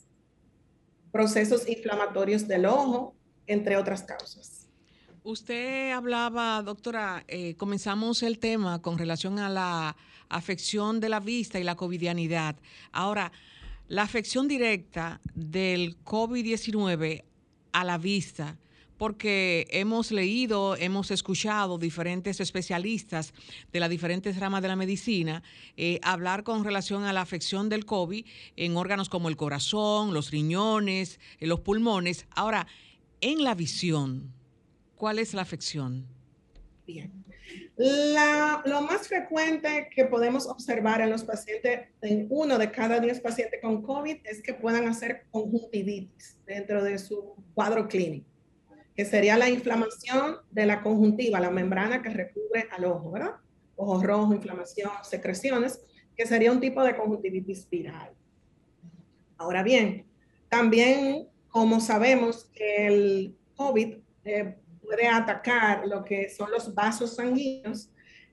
[1.11, 3.13] procesos inflamatorios del ojo,
[3.45, 4.60] entre otras causas.
[5.23, 9.95] Usted hablaba, doctora, eh, comenzamos el tema con relación a la
[10.29, 12.55] afección de la vista y la covidianidad.
[12.91, 13.31] Ahora,
[13.87, 17.23] la afección directa del COVID-19
[17.71, 18.57] a la vista,
[18.97, 23.31] porque hemos leído, hemos escuchado diferentes especialistas
[23.71, 25.43] de las diferentes ramas de la medicina
[25.77, 30.31] eh, hablar con relación a la afección del COVID en órganos como el corazón, los
[30.31, 32.25] riñones, eh, los pulmones.
[32.31, 32.65] Ahora,
[33.19, 34.40] en la visión,
[35.01, 36.05] ¿cuál es la afección?
[36.85, 37.11] Bien.
[38.65, 43.59] lo más frecuente que podemos observar en los pacientes, en uno de cada diez pacientes
[43.63, 48.27] con COVID, es que puedan hacer conjuntivitis dentro de su cuadro clínico,
[48.95, 53.37] que sería la inflamación de la conjuntiva, la membrana que recubre al ojo, ¿verdad?
[53.77, 55.81] Ojo rojo, inflamación, secreciones,
[56.15, 58.11] que sería un tipo de conjuntivitis viral.
[59.35, 60.05] Ahora bien,
[60.47, 64.60] también como sabemos que el COVID eh,
[64.91, 67.89] puede atacar lo que son los vasos sanguíneos.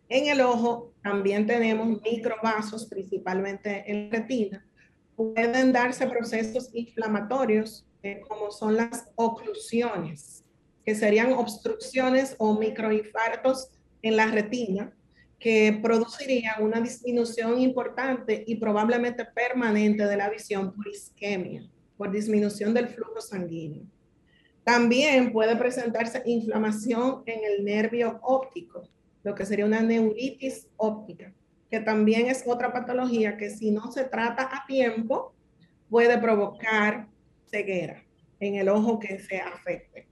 [0.09, 4.67] En el ojo también tenemos microvasos, principalmente en la retina.
[5.15, 10.45] Pueden darse procesos inflamatorios eh, como son las oclusiones,
[10.85, 13.71] que serían obstrucciones o microinfartos
[14.03, 14.93] en la retina,
[15.39, 22.75] que producirían una disminución importante y probablemente permanente de la visión por isquemia, por disminución
[22.75, 23.85] del flujo sanguíneo.
[24.69, 28.87] También puede presentarse inflamación en el nervio óptico,
[29.23, 31.33] lo que sería una neuritis óptica,
[31.71, 35.33] que también es otra patología que si no se trata a tiempo
[35.89, 37.07] puede provocar
[37.47, 38.05] ceguera
[38.41, 40.07] en el ojo que se afecte.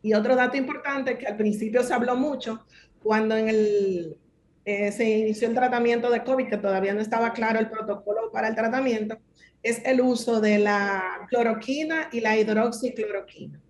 [0.00, 2.64] Y otro dato importante que al principio se habló mucho
[3.02, 8.30] cuando eh, se inició el tratamiento de COVID, que todavía no estaba claro el protocolo
[8.30, 9.18] para el tratamiento,
[9.66, 13.60] es el uso de la cloroquina y la hidroxicloroquina,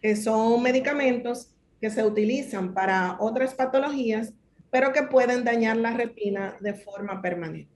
[0.00, 1.48] que son medicamentos
[1.80, 4.32] que se utilizan para otras patologías,
[4.70, 7.70] pero que pueden dañar la retina de forma permanente.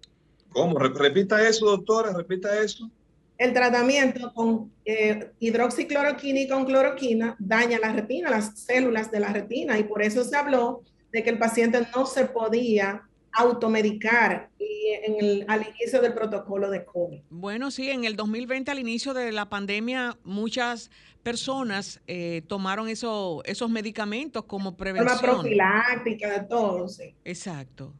[0.50, 0.78] ¿Cómo?
[0.78, 2.90] Repita eso, doctora, repita eso.
[3.38, 9.32] El tratamiento con eh, hidroxicloroquina y con cloroquina daña la retina, las células de la
[9.32, 10.82] retina, y por eso se habló
[11.12, 13.05] de que el paciente no se podía
[13.36, 17.20] automedicar en el, al inicio del protocolo de COVID.
[17.30, 20.90] Bueno, sí, en el 2020, al inicio de la pandemia, muchas
[21.22, 25.18] personas eh, tomaron eso, esos medicamentos como prevención.
[25.18, 27.14] Forma profiláctica, de todo, sí.
[27.24, 27.92] Exacto.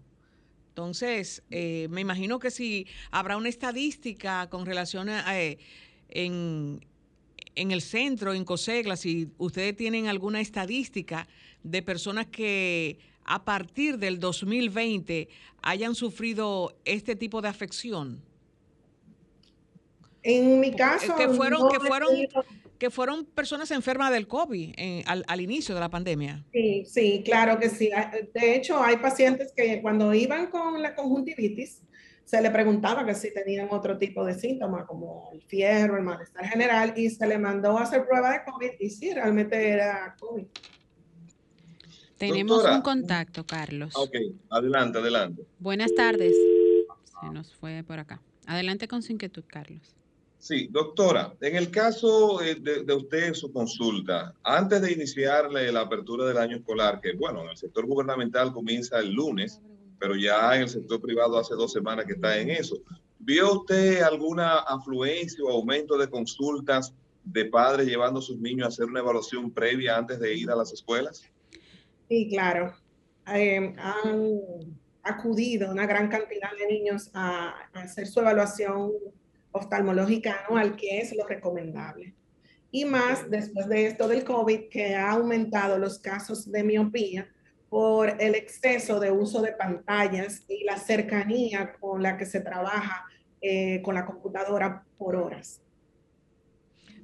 [0.69, 5.59] Entonces, eh, me imagino que si habrá una estadística con relación a, eh,
[6.09, 6.85] en,
[7.55, 11.27] en el centro, en COSEGLA, si ustedes tienen alguna estadística
[11.63, 15.29] de personas que a partir del 2020
[15.63, 18.23] hayan sufrido este tipo de afección?
[20.23, 22.11] En mi caso, que fueron, que fueron,
[22.79, 24.75] que fueron personas enfermas del COVID
[25.07, 26.45] al, al, inicio de la pandemia.
[26.53, 27.91] Sí, sí, claro que sí.
[28.35, 31.83] De hecho, hay pacientes que cuando iban con la conjuntivitis,
[32.25, 36.45] se le preguntaba que si tenían otro tipo de síntomas, como el fiebre, el malestar
[36.47, 40.45] general, y se le mandó a hacer prueba de COVID, y sí, realmente era COVID.
[42.19, 43.93] Tenemos un contacto, Carlos.
[43.95, 44.17] Ok,
[44.51, 45.47] adelante, adelante.
[45.59, 46.35] Buenas tardes.
[47.21, 48.21] Se nos fue por acá.
[48.47, 49.95] Adelante con su inquietud, Carlos.
[50.39, 55.81] Sí, doctora, en el caso eh, de, de, usted, su consulta, antes de iniciarle la
[55.81, 59.61] apertura del año escolar, que bueno, en el sector gubernamental comienza el lunes,
[59.99, 62.77] pero ya en el sector privado hace dos semanas que está en eso,
[63.19, 66.95] ¿vio usted alguna afluencia o aumento de consultas
[67.25, 70.55] de padres llevando a sus niños a hacer una evaluación previa antes de ir a
[70.55, 71.25] las escuelas?
[72.09, 72.75] Sí, claro.
[73.35, 74.41] Eh, han
[75.03, 78.93] acudido una gran cantidad de niños a, hacer su evaluación
[79.53, 82.15] oftalmológica anual, que es lo recomendable.
[82.71, 87.29] Y más después de esto del COVID, que ha aumentado los casos de miopía
[87.69, 93.07] por el exceso de uso de pantallas y la cercanía con la que se trabaja
[93.41, 95.61] eh, con la computadora por horas.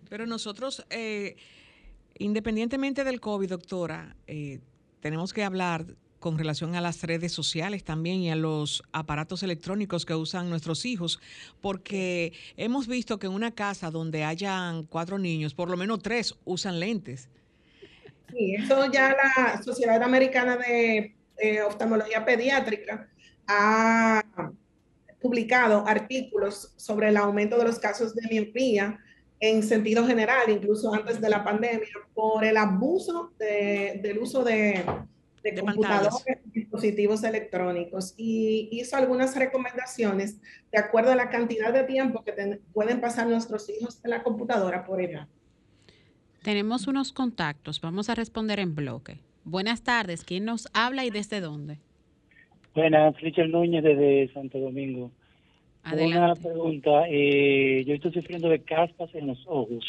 [0.09, 1.37] Pero nosotros, eh,
[2.19, 4.15] independientemente del COVID, doctora,
[5.03, 5.85] tenemos que hablar
[6.21, 10.85] con relación a las redes sociales también y a los aparatos electrónicos que usan nuestros
[10.85, 11.21] hijos,
[11.61, 16.37] porque hemos visto que en una casa donde hayan cuatro niños, por lo menos tres
[16.45, 17.29] usan lentes.
[18.31, 21.13] Sí, eso ya la Sociedad Americana de
[21.67, 23.09] Oftalmología Pediátrica
[23.49, 24.23] ha
[25.21, 29.01] publicado artículos sobre el aumento de los casos de miopía
[29.43, 34.85] en sentido general, incluso antes de la pandemia, por el abuso del uso de,
[35.59, 38.15] computadores y dispositivos electrónicos.
[38.17, 40.41] Y hizo algunas recomendaciones
[40.71, 44.85] de acuerdo a la cantidad de tiempo que pueden pasar nuestros hijos en la computadora
[44.85, 45.27] por ella.
[46.45, 49.19] Tenemos unos contactos, vamos a responder en bloque.
[49.43, 51.79] Buenas tardes, ¿quién nos habla y desde dónde?
[52.77, 55.11] Buenas, Richard Núñez desde Santo Domingo.
[55.85, 57.05] Una pregunta.
[57.09, 59.85] Eh, yo estoy sufriendo de caspas en los ojos.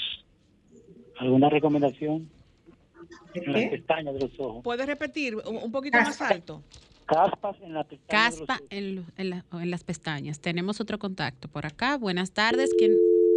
[1.20, 2.30] ¿Alguna recomendación?
[3.36, 4.64] En las pestañas de los ojos.
[4.64, 6.62] ¿Puedes repetir un poquito más alto?
[7.06, 8.38] Caspas en las pestañas.
[8.38, 10.40] Caspa en, en, las pestañas.
[10.40, 11.98] Tenemos otro contacto por acá.
[11.98, 12.72] Buenas tardes.
[12.78, 12.94] ¿Quién?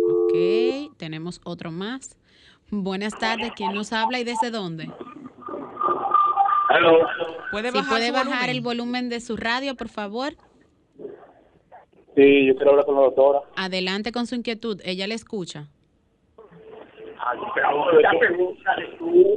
[0.09, 2.17] Ok, tenemos otro más.
[2.71, 3.53] Buenas tardes.
[3.55, 4.91] ¿Quién nos habla y desde dónde?
[7.51, 10.35] ¿Puede bajar, puede bajar el volumen de su radio, por favor?
[12.17, 13.41] Sí, yo quiero hablar con la doctora.
[13.57, 15.69] Adelante con su inquietud, ella le escucha.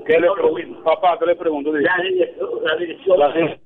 [0.05, 0.83] ¿Qué le pregunto?
[0.83, 1.73] Papá, ¿qué le pregunto?
[1.73, 3.59] La dirección.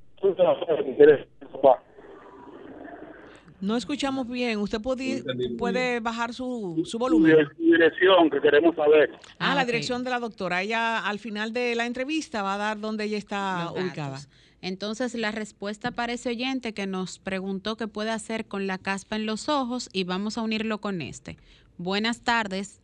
[3.62, 4.60] No escuchamos bien.
[4.60, 5.24] ¿Usted puede,
[5.58, 7.48] puede bajar su, su volumen?
[7.58, 9.12] Dirección que queremos saber.
[9.40, 10.64] Ah, ah la dirección de la doctora.
[10.64, 14.18] Ella al final de la entrevista va a dar dónde ella está ubicada.
[14.64, 19.18] Entonces, la respuesta para ese oyente que nos preguntó qué puede hacer con la caspa
[19.18, 21.36] en los ojos y vamos a unirlo con este.
[21.78, 22.82] Buenas tardes.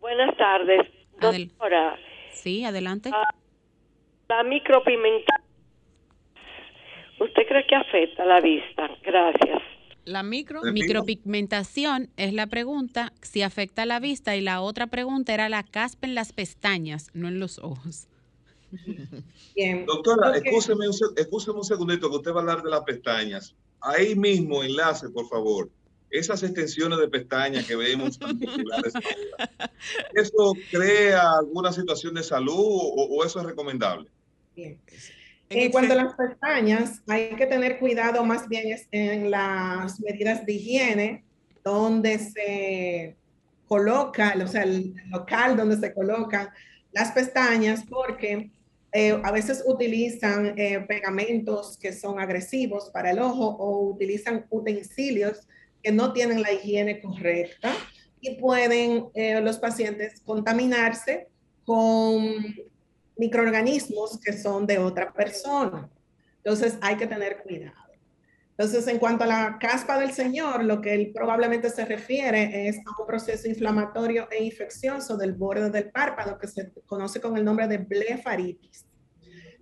[0.00, 0.86] Buenas tardes,
[1.20, 1.98] doctora.
[2.30, 3.10] sí, adelante.
[3.12, 3.26] Ah,
[4.28, 5.42] la micropigmentación,
[7.18, 8.88] ¿usted cree que afecta la vista?
[9.02, 9.62] Gracias.
[10.04, 15.48] La micro micropigmentación es la pregunta si afecta la vista y la otra pregunta era
[15.48, 18.06] la caspa en las pestañas, no en los ojos.
[19.54, 19.86] Bien.
[19.86, 23.54] Doctora, escúcheme, un segundito que usted va a hablar de las pestañas.
[23.80, 25.70] Ahí mismo, enlace, por favor.
[26.10, 28.94] Esas extensiones de pestañas que vemos tan populares
[30.14, 34.08] ¿eso crea alguna situación de salud o, eso es recomendable?
[34.54, 34.78] Bien.
[35.48, 40.52] En cuanto a las pestañas, hay que tener cuidado más bien en las medidas de
[40.52, 41.24] higiene,
[41.62, 43.16] donde se
[43.68, 46.48] coloca, o sea, el local donde se colocan
[46.92, 48.50] las pestañas, porque
[48.98, 55.46] eh, a veces utilizan eh, pegamentos que son agresivos para el ojo o utilizan utensilios
[55.82, 57.74] que no tienen la higiene correcta
[58.22, 61.28] y pueden eh, los pacientes contaminarse
[61.66, 62.24] con
[63.18, 65.90] microorganismos que son de otra persona.
[66.38, 67.76] Entonces hay que tener cuidado.
[68.58, 72.78] Entonces, en cuanto a la caspa del señor, lo que él probablemente se refiere es
[72.78, 77.44] a un proceso inflamatorio e infeccioso del borde del párpado que se conoce con el
[77.44, 78.85] nombre de blefaritis.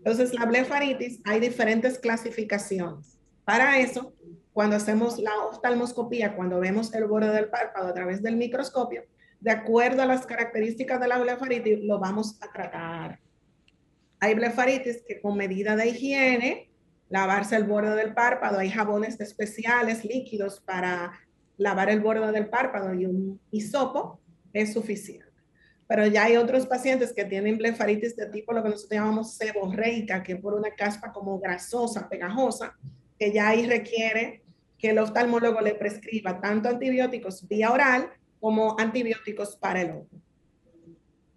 [0.05, 3.19] Entonces, la blefaritis hay diferentes clasificaciones.
[3.47, 4.13] Para eso,
[4.53, 9.05] cuando hacemos la oftalmoscopía, cuando vemos el borde del párpado a través del microscopio,
[9.41, 13.19] de acuerdo a las características de la blefaritis, lo vamos a tratar.
[14.21, 16.71] Hay blefaritis que con medida de higiene,
[17.09, 18.59] lavarse el borde del párpado.
[18.59, 21.13] Hay jabones especiales, líquidos para
[21.57, 24.21] lavar el borde del párpado y un hisopo
[24.53, 25.34] es suficiente.
[25.87, 30.23] Pero ya hay otros pacientes que tienen blefaritis de tipo lo que nosotros llamamos seborreica,
[30.23, 32.75] que es por una caspa como grasosa, pegajosa,
[33.19, 34.43] que ya ahí requiere
[34.79, 38.11] que el oftalmólogo le prescriba tanto antibióticos vía oral
[38.41, 40.09] como antibióticos para el ojo.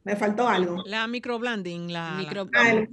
[0.03, 0.83] Me faltó algo.
[0.85, 2.85] La microblending, la, micro, ah,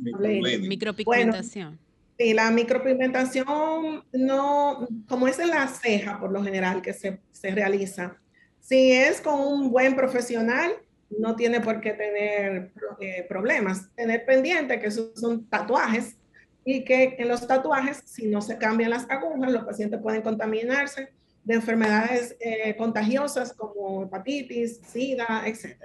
[0.60, 1.78] micropigmentación.
[2.18, 7.50] Sí, la micropigmentación no, como es en la ceja por lo general que se, se
[7.50, 8.16] realiza,
[8.60, 10.72] si es con un buen profesional,
[11.10, 13.94] no tiene por qué tener eh, problemas.
[13.94, 16.16] Tener pendiente que esos son tatuajes
[16.64, 21.10] y que en los tatuajes, si no se cambian las agujas, los pacientes pueden contaminarse
[21.44, 25.76] de enfermedades eh, contagiosas como hepatitis, sida, etc.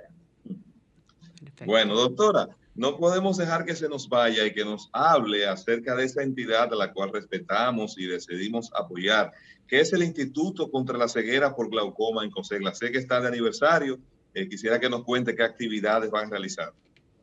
[1.65, 6.05] Bueno, doctora, no podemos dejar que se nos vaya y que nos hable acerca de
[6.05, 9.33] esa entidad a la cual respetamos y decidimos apoyar,
[9.67, 12.73] que es el Instituto contra la Ceguera por Glaucoma en Cosegla.
[12.73, 13.99] Sé que está de aniversario.
[14.33, 16.73] Eh, quisiera que nos cuente qué actividades van a realizar.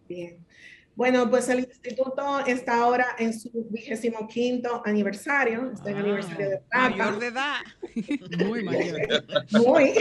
[0.09, 0.39] Bien.
[0.97, 6.59] Bueno, pues el instituto está ahora en su vigésimo quinto aniversario, está en aniversario de
[6.71, 6.97] plata.
[6.97, 7.61] Mayor de edad.
[8.47, 8.99] Muy mayor.
[9.53, 9.93] Muy.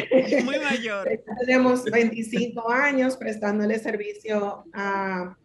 [0.45, 1.09] Muy mayor.
[1.41, 5.35] Tenemos 25 años prestándole servicio a,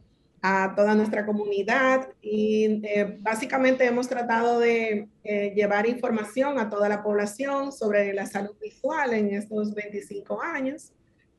[0.41, 6.89] a toda nuestra comunidad y eh, básicamente hemos tratado de eh, llevar información a toda
[6.89, 10.93] la población sobre la salud visual en estos 25 años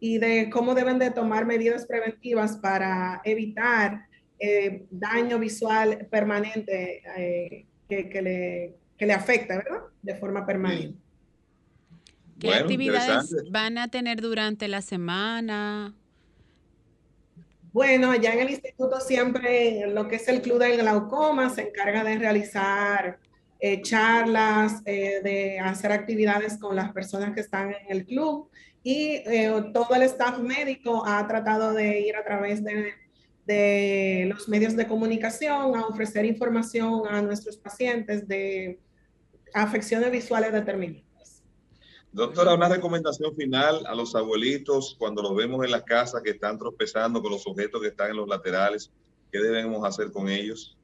[0.03, 4.07] y de cómo deben de tomar medidas preventivas para evitar
[4.39, 9.81] eh, daño visual permanente eh, que, que, le, que, le, afecta, ¿verdad?
[10.01, 10.97] De forma permanente.
[12.39, 15.93] ¿Qué actividades van a tener durante la semana?
[17.71, 22.03] Bueno, allá en el instituto siempre lo que es el Club del Glaucoma se encarga
[22.03, 23.19] de realizar
[23.59, 28.49] eh, charlas, de hacer actividades con las personas que están en el club
[28.83, 32.93] y eh, todo el staff médico ha tratado de ir a través de,
[33.45, 38.79] de, los medios de comunicación a ofrecer información a nuestros pacientes de
[39.53, 41.43] afecciones visuales determinadas.
[42.11, 46.57] Doctora, una recomendación final a los abuelitos cuando los vemos en las casas que están
[46.57, 48.91] tropezando con los objetos que están en los laterales,
[49.31, 50.77] ¿qué debemos hacer con ellos?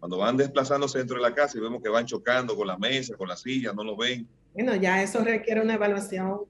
[0.00, 3.16] Cuando van desplazándose dentro de la casa y vemos que van chocando con la mesa,
[3.16, 4.26] con la silla, no lo ven.
[4.52, 6.40] Bueno, ya eso requiere una evaluación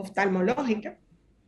[0.00, 0.98] oftalmológica.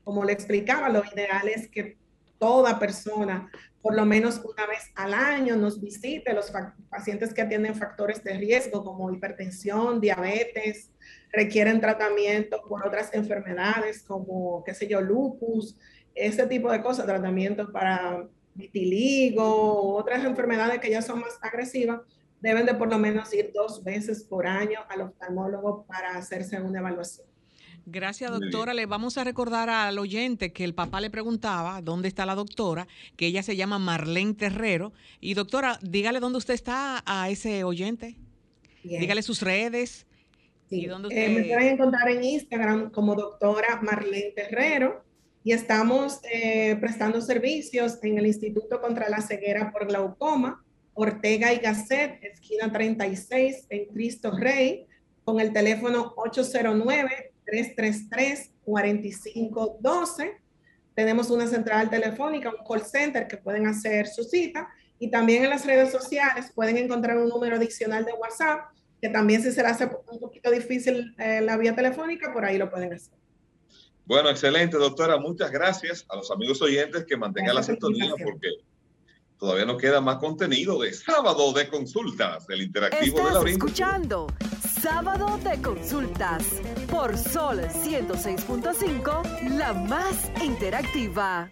[0.04, 1.96] Como le explicaba, lo ideal es que
[2.38, 3.50] toda persona
[3.82, 6.52] por lo menos una vez al año nos visite los
[6.88, 10.92] pacientes que tienen factores de riesgo como hipertensión, diabetes,
[11.32, 15.76] requieren tratamiento por otras enfermedades como, qué sé yo, lupus,
[16.14, 22.02] ese tipo de cosas, tratamientos para vitiligo, otras enfermedades que ya son más agresivas,
[22.40, 26.78] deben de por lo menos ir dos veces por año al oftalmólogo para hacerse una
[26.78, 27.31] evaluación.
[27.86, 28.74] Gracias, doctora.
[28.74, 32.86] Le vamos a recordar al oyente que el papá le preguntaba dónde está la doctora,
[33.16, 34.92] que ella se llama Marlene Terrero.
[35.20, 38.16] Y doctora, dígale dónde usted está a ese oyente.
[38.84, 40.06] Dígale sus redes.
[40.70, 45.04] ¿Y dónde eh, me pueden encontrar en Instagram como doctora Marlene Terrero
[45.44, 50.64] y estamos eh, prestando servicios en el Instituto contra la Ceguera por Glaucoma,
[50.94, 54.86] Ortega y Gasset, esquina 36 en Cristo Rey,
[55.24, 60.38] con el teléfono 809 333-4512.
[60.94, 64.68] Tenemos una central telefónica, un call center que pueden hacer su cita
[64.98, 68.70] y también en las redes sociales pueden encontrar un número adicional de WhatsApp
[69.00, 72.56] que también si se les hace un poquito difícil eh, la vía telefónica, por ahí
[72.56, 73.14] lo pueden hacer.
[74.04, 75.18] Bueno, excelente, doctora.
[75.18, 78.48] Muchas gracias a los amigos oyentes que mantengan la sintonía porque
[79.38, 84.28] todavía nos queda más contenido de sábado de consultas del interactivo de la escuchando
[84.82, 86.60] Sábado de Consultas
[86.90, 91.48] por Sol 106.5, la más interactiva.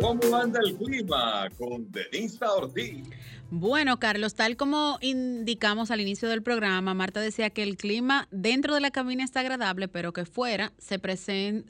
[0.00, 3.06] ¿Cómo anda el clima con Denisa Ortiz?
[3.54, 8.74] Bueno, Carlos, tal como indicamos al inicio del programa, Marta decía que el clima dentro
[8.74, 10.98] de la cabina está agradable, pero que fuera se,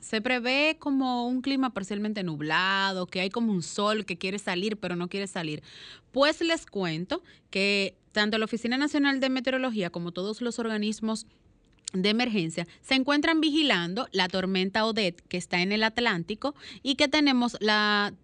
[0.01, 4.76] se prevé como un clima parcialmente nublado, que hay como un sol que quiere salir,
[4.76, 5.64] pero no quiere salir.
[6.12, 11.26] Pues les cuento que tanto la Oficina Nacional de Meteorología como todos los organismos
[11.95, 16.55] de emergencia se encuentran vigilando la tormenta Odette que está en el Atlántico
[16.85, 18.14] y que tenemos la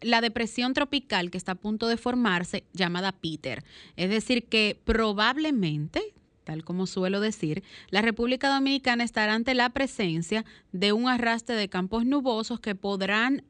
[0.00, 3.64] la depresión tropical que está a punto de formarse llamada Peter.
[3.96, 10.44] Es decir, que probablemente, tal como suelo decir, la República Dominicana estará ante la presencia
[10.72, 13.44] de un arrastre de campos nubosos que podrán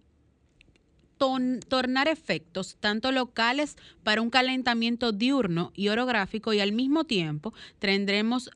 [1.19, 8.51] tornar efectos tanto locales para un calentamiento diurno y orográfico y al mismo tiempo tendremos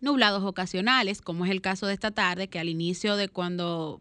[0.00, 4.00] nublados ocasionales, como es el caso de esta tarde, que al inicio de cuando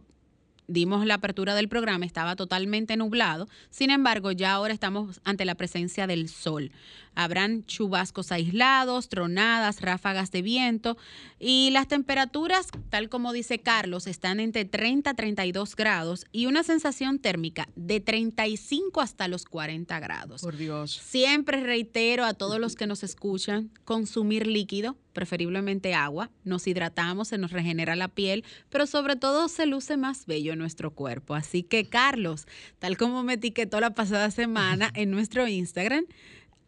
[0.68, 3.47] dimos la apertura del programa, estaba totalmente nublado.
[3.70, 6.72] Sin embargo, ya ahora estamos ante la presencia del sol.
[7.16, 10.97] Habrán chubascos aislados, tronadas, ráfagas de viento
[11.39, 16.63] y las temperaturas, tal como dice Carlos, están entre 30 a 32 grados y una
[16.63, 20.41] sensación térmica de 35 hasta los 40 grados.
[20.41, 20.91] Por Dios.
[20.91, 27.38] Siempre reitero a todos los que nos escuchan, consumir líquido, preferiblemente agua, nos hidratamos, se
[27.38, 31.34] nos regenera la piel, pero sobre todo se luce más bello nuestro cuerpo.
[31.34, 32.45] Así que Carlos,
[32.80, 36.05] tal como me etiquetó la pasada semana en nuestro Instagram,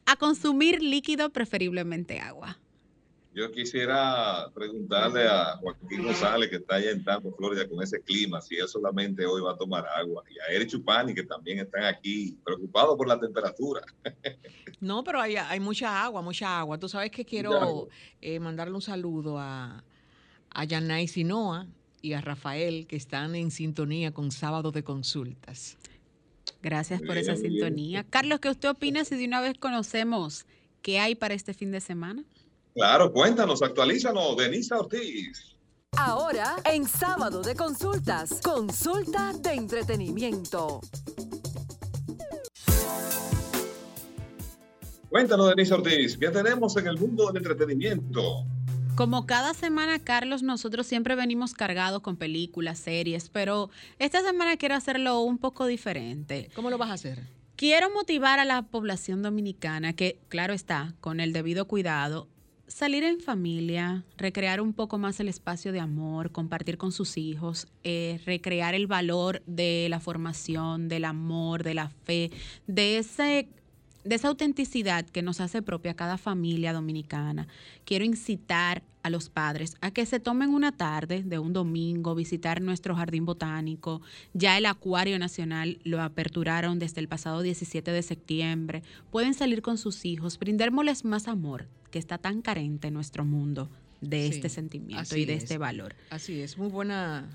[0.07, 2.57] a consumir líquido, preferiblemente agua.
[3.33, 8.41] Yo quisiera preguntarle a Joaquín González, que está allá en Tampa, Florida, con ese clima,
[8.41, 11.83] si él solamente hoy va a tomar agua, y a Eric Chupani, que también están
[11.83, 13.81] aquí preocupados por la temperatura.
[14.79, 16.79] No, pero hay, hay mucha agua, mucha agua.
[16.79, 17.89] Tú sabes que quiero
[18.21, 19.83] eh, mandarle un saludo a,
[20.49, 21.67] a Yanay Sinoa
[22.01, 25.77] y a Rafael, que están en sintonía con Sábado de Consultas.
[26.61, 28.03] Gracias por esa sintonía.
[28.09, 30.45] Carlos, ¿qué usted opina si de una vez conocemos
[30.81, 32.23] qué hay para este fin de semana?
[32.73, 35.55] Claro, cuéntanos, actualízanos, Denisa Ortiz.
[35.97, 40.81] Ahora, en sábado de consultas, consulta de entretenimiento.
[45.09, 48.45] Cuéntanos, Denisa Ortiz, ¿qué tenemos en el mundo del entretenimiento?
[48.97, 53.69] Como cada semana, Carlos, nosotros siempre venimos cargados con películas, series, pero
[53.99, 56.49] esta semana quiero hacerlo un poco diferente.
[56.55, 57.27] ¿Cómo lo vas a hacer?
[57.55, 62.27] Quiero motivar a la población dominicana que, claro está, con el debido cuidado,
[62.65, 67.67] salir en familia, recrear un poco más el espacio de amor, compartir con sus hijos,
[67.83, 72.31] eh, recrear el valor de la formación, del amor, de la fe,
[72.65, 73.47] de ese
[74.07, 77.47] de esa autenticidad que nos hace propia cada familia dominicana,
[77.85, 82.61] quiero incitar a los padres a que se tomen una tarde de un domingo, visitar
[82.61, 84.01] nuestro jardín botánico.
[84.33, 88.83] Ya el Acuario Nacional lo aperturaron desde el pasado 17 de septiembre.
[89.11, 93.69] Pueden salir con sus hijos, brindémosles más amor, que está tan carente en nuestro mundo
[94.01, 95.95] de este sentimiento y de este valor.
[96.09, 97.27] Así es, muy buena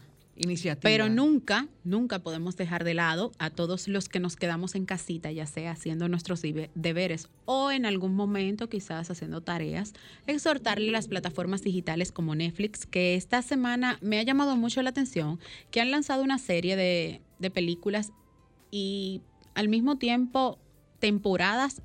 [0.80, 5.30] Pero nunca, nunca podemos dejar de lado a todos los que nos quedamos en casita,
[5.30, 6.42] ya sea haciendo nuestros
[6.74, 9.92] deberes o en algún momento quizás haciendo tareas,
[10.26, 15.38] exhortarle las plataformas digitales como Netflix, que esta semana me ha llamado mucho la atención,
[15.70, 18.12] que han lanzado una serie de, de películas
[18.70, 19.20] y
[19.54, 20.58] al mismo tiempo
[20.98, 21.82] temporadas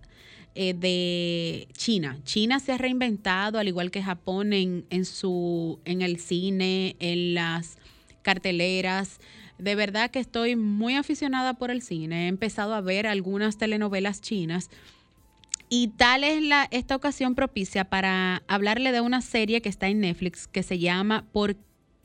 [0.60, 2.18] eh, de China.
[2.24, 7.36] China se ha reinventado, al igual que Japón, en, en, su, en el cine, en
[7.36, 7.78] las
[8.28, 9.22] carteleras.
[9.58, 12.26] De verdad que estoy muy aficionada por el cine.
[12.26, 14.70] He empezado a ver algunas telenovelas chinas.
[15.70, 20.02] Y tal es la, esta ocasión propicia para hablarle de una serie que está en
[20.02, 21.56] Netflix que se llama ¿Por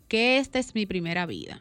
[0.07, 1.61] qué esta es mi primera vida?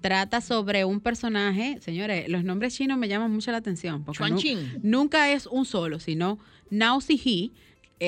[0.00, 4.04] Trata sobre un personaje, señores, los nombres chinos me llaman mucho la atención.
[4.04, 6.38] Porque nunca es un solo, sino
[6.70, 7.52] Nao He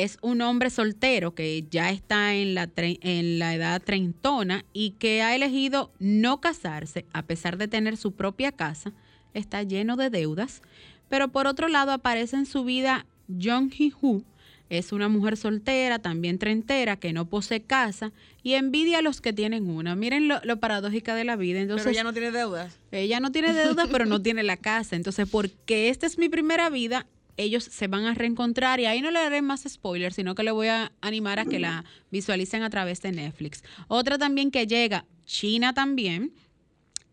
[0.03, 5.23] es un hombre soltero que ya está en la, en la edad treintona y que
[5.23, 8.93] ha elegido no casarse a pesar de tener su propia casa.
[9.35, 10.63] Está lleno de deudas.
[11.09, 14.25] Pero por otro lado aparece en su vida Jung Hee-hoo,
[14.71, 19.33] es una mujer soltera, también treintera, que no posee casa y envidia a los que
[19.33, 19.95] tienen una.
[19.95, 21.61] Miren lo, paradójica de la vida.
[21.61, 22.79] Entonces, pero ella no tiene deudas.
[22.91, 24.97] Ella no tiene deudas, pero no tiene la casa.
[24.97, 27.07] Entonces, porque esta es mi primera vida,
[27.37, 30.51] ellos se van a reencontrar y ahí no le daré más spoilers, sino que le
[30.51, 33.63] voy a animar a que la visualicen a través de Netflix.
[33.89, 36.33] Otra también que llega, China también,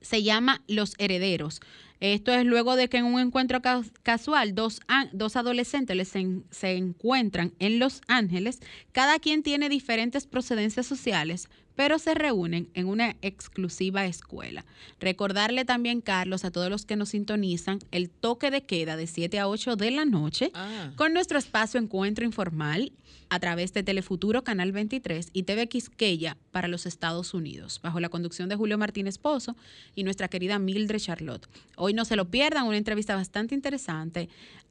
[0.02, 1.62] se llama Los Herederos.
[2.00, 3.62] Esto es luego de que en un encuentro
[4.02, 4.82] casual dos,
[5.14, 6.08] dos adolescentes
[6.50, 8.60] se encuentran en Los Ángeles.
[8.92, 14.66] Cada quien tiene diferentes procedencias sociales, pero se reúnen en una exclusiva escuela.
[15.00, 19.40] Recordarle también, Carlos, a todos los que nos sintonizan, el toque de queda de 7
[19.40, 20.92] a 8 de la noche ah.
[20.96, 22.92] con nuestro espacio Encuentro Informal
[23.30, 28.10] a través de Telefuturo Canal 23 y TV Quisqueya para los Estados Unidos, bajo la
[28.10, 29.56] conducción de Julio Martínez Pozo
[29.96, 31.48] y nuestra querida Mildred Charlotte.
[31.78, 34.28] Hoy no se lo pierdan, una entrevista bastante interesante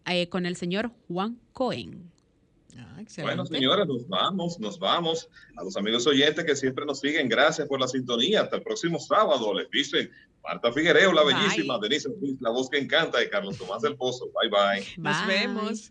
[0.07, 2.10] eh, con el señor Juan Cohen.
[2.79, 5.29] Ah, bueno, señores, nos vamos, nos vamos.
[5.57, 8.43] A los amigos oyentes que siempre nos siguen, gracias por la sintonía.
[8.43, 9.55] Hasta el próximo sábado.
[9.55, 10.11] Les dicen
[10.43, 12.09] Marta Figuereo, la bellísima, Denise
[12.41, 14.31] la voz que encanta, de Carlos Tomás del Pozo.
[14.41, 14.87] Bye, bye.
[14.97, 15.89] Nos vemos.